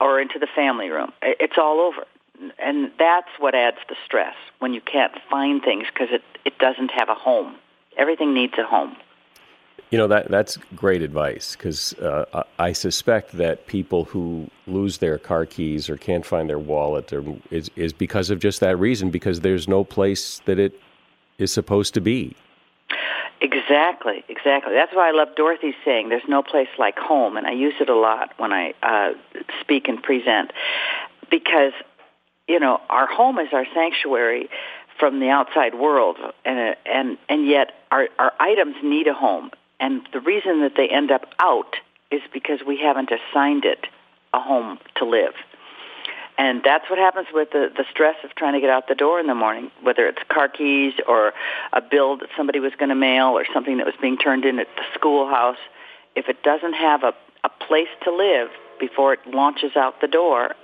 or 0.00 0.20
into 0.20 0.38
the 0.38 0.46
family 0.54 0.88
room, 0.88 1.12
it's 1.22 1.58
all 1.58 1.80
over. 1.80 2.04
And 2.58 2.92
that's 2.98 3.28
what 3.38 3.54
adds 3.54 3.78
the 3.88 3.96
stress 4.04 4.34
when 4.60 4.72
you 4.72 4.80
can't 4.80 5.12
find 5.28 5.60
things 5.60 5.86
because 5.92 6.08
it, 6.12 6.22
it 6.44 6.58
doesn't 6.58 6.92
have 6.92 7.08
a 7.08 7.14
home. 7.14 7.56
Everything 7.96 8.32
needs 8.32 8.54
a 8.58 8.64
home. 8.64 8.96
You 9.90 9.96
know 9.96 10.06
that 10.08 10.30
that's 10.30 10.58
great 10.76 11.00
advice 11.00 11.56
because 11.56 11.94
uh, 11.94 12.42
I 12.58 12.72
suspect 12.72 13.32
that 13.32 13.66
people 13.66 14.04
who 14.04 14.50
lose 14.66 14.98
their 14.98 15.18
car 15.18 15.46
keys 15.46 15.88
or 15.88 15.96
can't 15.96 16.26
find 16.26 16.48
their 16.48 16.58
wallet 16.58 17.10
or 17.12 17.24
is 17.50 17.70
is 17.74 17.94
because 17.94 18.28
of 18.28 18.38
just 18.38 18.60
that 18.60 18.76
reason 18.76 19.10
because 19.10 19.40
there's 19.40 19.66
no 19.66 19.84
place 19.84 20.42
that 20.44 20.58
it 20.58 20.78
is 21.38 21.50
supposed 21.50 21.94
to 21.94 22.02
be. 22.02 22.36
Exactly, 23.40 24.24
exactly. 24.28 24.74
That's 24.74 24.92
why 24.92 25.08
I 25.08 25.12
love 25.12 25.28
Dorothy's 25.36 25.76
saying 25.84 26.10
there's 26.10 26.28
no 26.28 26.42
place 26.42 26.68
like 26.78 26.98
home, 26.98 27.36
and 27.36 27.46
I 27.46 27.52
use 27.52 27.74
it 27.80 27.88
a 27.88 27.96
lot 27.96 28.34
when 28.36 28.52
I 28.52 28.74
uh, 28.82 29.12
speak 29.60 29.88
and 29.88 30.02
present 30.02 30.52
because 31.30 31.72
you 32.46 32.60
know 32.60 32.80
our 32.90 33.06
home 33.06 33.38
is 33.38 33.48
our 33.52 33.64
sanctuary 33.72 34.50
from 34.98 35.20
the 35.20 35.30
outside 35.30 35.76
world, 35.76 36.18
and 36.44 36.76
and 36.84 37.16
and 37.30 37.46
yet 37.46 37.72
our 37.90 38.08
our 38.18 38.32
items 38.38 38.76
need 38.82 39.06
a 39.06 39.14
home 39.14 39.50
and 39.80 40.02
the 40.12 40.20
reason 40.20 40.62
that 40.62 40.72
they 40.76 40.88
end 40.88 41.10
up 41.10 41.26
out 41.38 41.76
is 42.10 42.22
because 42.32 42.60
we 42.66 42.78
haven't 42.78 43.10
assigned 43.10 43.64
it 43.64 43.86
a 44.32 44.40
home 44.40 44.78
to 44.96 45.04
live. 45.04 45.34
And 46.38 46.62
that's 46.64 46.88
what 46.88 46.98
happens 47.00 47.26
with 47.32 47.50
the, 47.50 47.68
the 47.76 47.84
stress 47.90 48.14
of 48.22 48.34
trying 48.36 48.54
to 48.54 48.60
get 48.60 48.70
out 48.70 48.86
the 48.86 48.94
door 48.94 49.18
in 49.18 49.26
the 49.26 49.34
morning, 49.34 49.72
whether 49.82 50.06
it's 50.06 50.18
car 50.28 50.48
keys 50.48 50.94
or 51.08 51.32
a 51.72 51.80
bill 51.80 52.16
that 52.18 52.28
somebody 52.36 52.60
was 52.60 52.72
going 52.78 52.90
to 52.90 52.94
mail 52.94 53.36
or 53.36 53.44
something 53.52 53.78
that 53.78 53.86
was 53.86 53.96
being 54.00 54.16
turned 54.16 54.44
in 54.44 54.60
at 54.60 54.68
the 54.76 54.82
schoolhouse. 54.94 55.58
If 56.14 56.28
it 56.28 56.44
doesn't 56.44 56.74
have 56.74 57.02
a, 57.02 57.12
a 57.42 57.48
place 57.66 57.88
to 58.04 58.14
live 58.14 58.50
before 58.78 59.14
it 59.14 59.20
launches 59.26 59.74
out 59.74 60.00
the 60.00 60.06
door, 60.06 60.54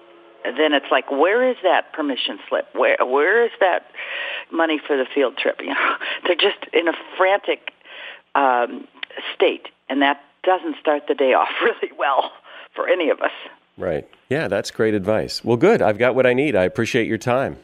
then 0.44 0.74
it's 0.74 0.86
like, 0.92 1.10
where 1.10 1.48
is 1.48 1.56
that 1.64 1.92
permission 1.92 2.38
slip? 2.48 2.66
Where 2.74 2.96
where 3.00 3.44
is 3.44 3.50
that 3.60 3.90
money 4.52 4.78
for 4.78 4.96
the 4.96 5.06
field 5.12 5.36
trip? 5.38 5.60
You 5.60 5.74
know, 5.74 5.96
they're 6.26 6.36
just 6.36 6.72
in 6.72 6.86
a 6.86 6.92
frantic 7.16 7.72
um, 8.34 8.86
state, 9.34 9.68
and 9.88 10.02
that 10.02 10.22
doesn't 10.42 10.76
start 10.80 11.04
the 11.08 11.14
day 11.14 11.32
off 11.34 11.48
really 11.62 11.92
well 11.98 12.32
for 12.74 12.88
any 12.88 13.10
of 13.10 13.20
us. 13.20 13.32
Right. 13.76 14.08
Yeah, 14.28 14.48
that's 14.48 14.70
great 14.70 14.94
advice. 14.94 15.44
Well, 15.44 15.56
good. 15.56 15.82
I've 15.82 15.98
got 15.98 16.14
what 16.14 16.26
I 16.26 16.32
need. 16.32 16.54
I 16.54 16.64
appreciate 16.64 17.08
your 17.08 17.18
time. 17.18 17.56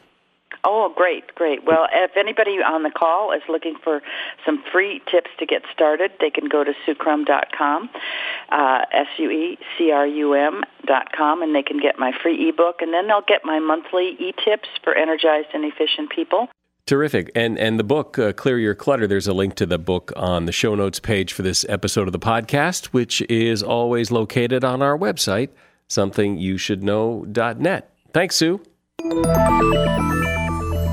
Oh, 0.63 0.93
great, 0.95 1.33
great. 1.33 1.63
Well, 1.65 1.87
if 1.91 2.11
anybody 2.15 2.57
on 2.61 2.83
the 2.83 2.91
call 2.91 3.31
is 3.31 3.41
looking 3.49 3.75
for 3.83 4.01
some 4.45 4.63
free 4.71 5.01
tips 5.09 5.29
to 5.39 5.45
get 5.45 5.63
started, 5.73 6.11
they 6.19 6.29
can 6.29 6.49
go 6.49 6.63
to 6.63 6.73
suecrum.com, 6.85 7.89
uh, 8.49 8.81
S-U-E-C-R-U-M 8.91 10.63
dot 10.85 11.11
com, 11.13 11.41
and 11.41 11.55
they 11.55 11.63
can 11.63 11.79
get 11.79 11.97
my 11.97 12.11
free 12.21 12.49
ebook, 12.49 12.81
and 12.81 12.93
then 12.93 13.07
they'll 13.07 13.25
get 13.27 13.43
my 13.43 13.59
monthly 13.59 14.15
e-tips 14.19 14.69
for 14.83 14.93
energized 14.93 15.47
and 15.53 15.65
efficient 15.65 16.11
people. 16.11 16.47
Terrific. 16.91 17.31
And 17.35 17.57
and 17.57 17.79
the 17.79 17.85
book 17.85 18.19
uh, 18.19 18.33
Clear 18.33 18.59
Your 18.59 18.75
Clutter, 18.75 19.07
there's 19.07 19.25
a 19.25 19.31
link 19.31 19.55
to 19.55 19.65
the 19.65 19.77
book 19.77 20.11
on 20.17 20.45
the 20.45 20.51
show 20.51 20.75
notes 20.75 20.99
page 20.99 21.31
for 21.31 21.41
this 21.41 21.65
episode 21.69 22.05
of 22.05 22.11
the 22.11 22.19
podcast, 22.19 22.87
which 22.87 23.21
is 23.29 23.63
always 23.63 24.11
located 24.11 24.65
on 24.65 24.81
our 24.81 24.97
website, 24.97 25.51
somethingyoushouldknow.net. 25.87 27.89
Thanks, 28.13 28.35
Sue. 28.35 28.61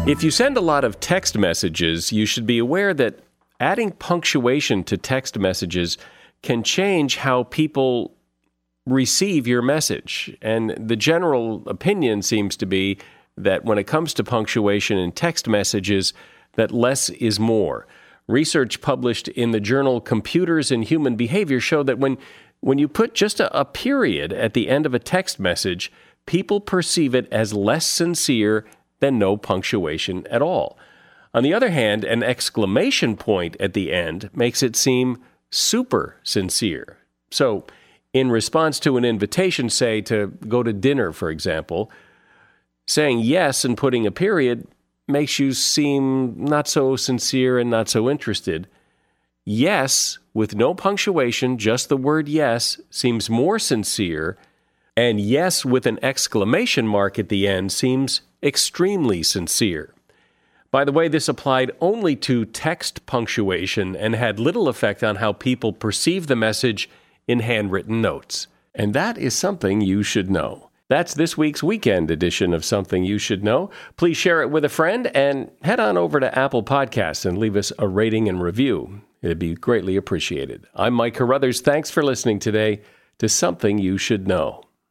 If 0.06 0.22
you 0.22 0.30
send 0.30 0.56
a 0.56 0.60
lot 0.60 0.84
of 0.84 1.00
text 1.00 1.36
messages, 1.36 2.12
you 2.12 2.26
should 2.26 2.46
be 2.46 2.58
aware 2.58 2.94
that 2.94 3.18
adding 3.58 3.90
punctuation 3.90 4.84
to 4.84 4.96
text 4.96 5.36
messages 5.36 5.98
can 6.42 6.62
change 6.62 7.16
how 7.16 7.42
people 7.42 8.14
receive 8.86 9.48
your 9.48 9.62
message. 9.62 10.36
And 10.40 10.76
the 10.78 10.94
general 10.94 11.64
opinion 11.66 12.22
seems 12.22 12.56
to 12.58 12.66
be 12.66 12.98
that 13.44 13.64
when 13.64 13.78
it 13.78 13.86
comes 13.86 14.14
to 14.14 14.24
punctuation 14.24 14.98
in 14.98 15.12
text 15.12 15.48
messages, 15.48 16.12
that 16.54 16.72
less 16.72 17.08
is 17.10 17.38
more. 17.38 17.86
Research 18.26 18.80
published 18.80 19.28
in 19.28 19.52
the 19.52 19.60
journal 19.60 20.00
Computers 20.00 20.70
and 20.70 20.84
Human 20.84 21.16
Behavior 21.16 21.60
showed 21.60 21.86
that 21.86 21.98
when, 21.98 22.18
when 22.60 22.78
you 22.78 22.88
put 22.88 23.14
just 23.14 23.40
a, 23.40 23.58
a 23.58 23.64
period 23.64 24.32
at 24.32 24.54
the 24.54 24.68
end 24.68 24.84
of 24.84 24.94
a 24.94 24.98
text 24.98 25.40
message, 25.40 25.90
people 26.26 26.60
perceive 26.60 27.14
it 27.14 27.26
as 27.32 27.54
less 27.54 27.86
sincere 27.86 28.66
than 29.00 29.18
no 29.18 29.36
punctuation 29.36 30.26
at 30.26 30.42
all. 30.42 30.78
On 31.32 31.42
the 31.42 31.54
other 31.54 31.70
hand, 31.70 32.04
an 32.04 32.22
exclamation 32.22 33.16
point 33.16 33.56
at 33.60 33.74
the 33.74 33.92
end 33.92 34.30
makes 34.34 34.62
it 34.62 34.76
seem 34.76 35.22
super 35.50 36.16
sincere. 36.22 36.98
So, 37.30 37.64
in 38.12 38.30
response 38.30 38.80
to 38.80 38.96
an 38.96 39.04
invitation, 39.04 39.68
say 39.68 40.00
to 40.02 40.28
go 40.48 40.62
to 40.62 40.72
dinner, 40.72 41.12
for 41.12 41.30
example, 41.30 41.90
saying 42.88 43.20
yes 43.20 43.66
and 43.66 43.76
putting 43.76 44.06
a 44.06 44.10
period 44.10 44.66
makes 45.06 45.38
you 45.38 45.52
seem 45.52 46.42
not 46.42 46.66
so 46.66 46.96
sincere 46.96 47.58
and 47.58 47.70
not 47.70 47.88
so 47.88 48.08
interested. 48.08 48.66
Yes, 49.44 50.18
with 50.32 50.54
no 50.54 50.74
punctuation, 50.74 51.58
just 51.58 51.90
the 51.90 51.98
word 51.98 52.28
yes, 52.28 52.80
seems 52.90 53.28
more 53.28 53.58
sincere, 53.58 54.38
and 54.96 55.20
yes 55.20 55.66
with 55.66 55.86
an 55.86 55.98
exclamation 56.02 56.88
mark 56.88 57.18
at 57.18 57.28
the 57.28 57.46
end 57.46 57.72
seems 57.72 58.22
extremely 58.42 59.22
sincere. 59.22 59.92
By 60.70 60.84
the 60.84 60.92
way, 60.92 61.08
this 61.08 61.28
applied 61.28 61.72
only 61.80 62.16
to 62.16 62.46
text 62.46 63.04
punctuation 63.04 63.96
and 63.96 64.14
had 64.14 64.40
little 64.40 64.66
effect 64.66 65.04
on 65.04 65.16
how 65.16 65.34
people 65.34 65.74
perceive 65.74 66.26
the 66.26 66.36
message 66.36 66.88
in 67.26 67.40
handwritten 67.40 68.00
notes. 68.00 68.46
And 68.74 68.94
that 68.94 69.18
is 69.18 69.34
something 69.34 69.82
you 69.82 70.02
should 70.02 70.30
know. 70.30 70.67
That's 70.88 71.12
this 71.12 71.36
week's 71.36 71.62
weekend 71.62 72.10
edition 72.10 72.54
of 72.54 72.64
Something 72.64 73.04
You 73.04 73.18
Should 73.18 73.44
Know. 73.44 73.68
Please 73.98 74.16
share 74.16 74.40
it 74.40 74.50
with 74.50 74.64
a 74.64 74.70
friend 74.70 75.08
and 75.08 75.50
head 75.62 75.80
on 75.80 75.98
over 75.98 76.18
to 76.18 76.38
Apple 76.38 76.62
Podcasts 76.62 77.26
and 77.26 77.36
leave 77.36 77.56
us 77.56 77.72
a 77.78 77.86
rating 77.86 78.26
and 78.26 78.42
review. 78.42 79.02
It'd 79.20 79.38
be 79.38 79.54
greatly 79.54 79.96
appreciated. 79.96 80.66
I'm 80.74 80.94
Mike 80.94 81.14
Carruthers. 81.14 81.60
Thanks 81.60 81.90
for 81.90 82.02
listening 82.02 82.38
today 82.38 82.80
to 83.18 83.28
Something 83.28 83.76
You 83.76 83.98
Should 83.98 84.26
Know. 84.26 84.62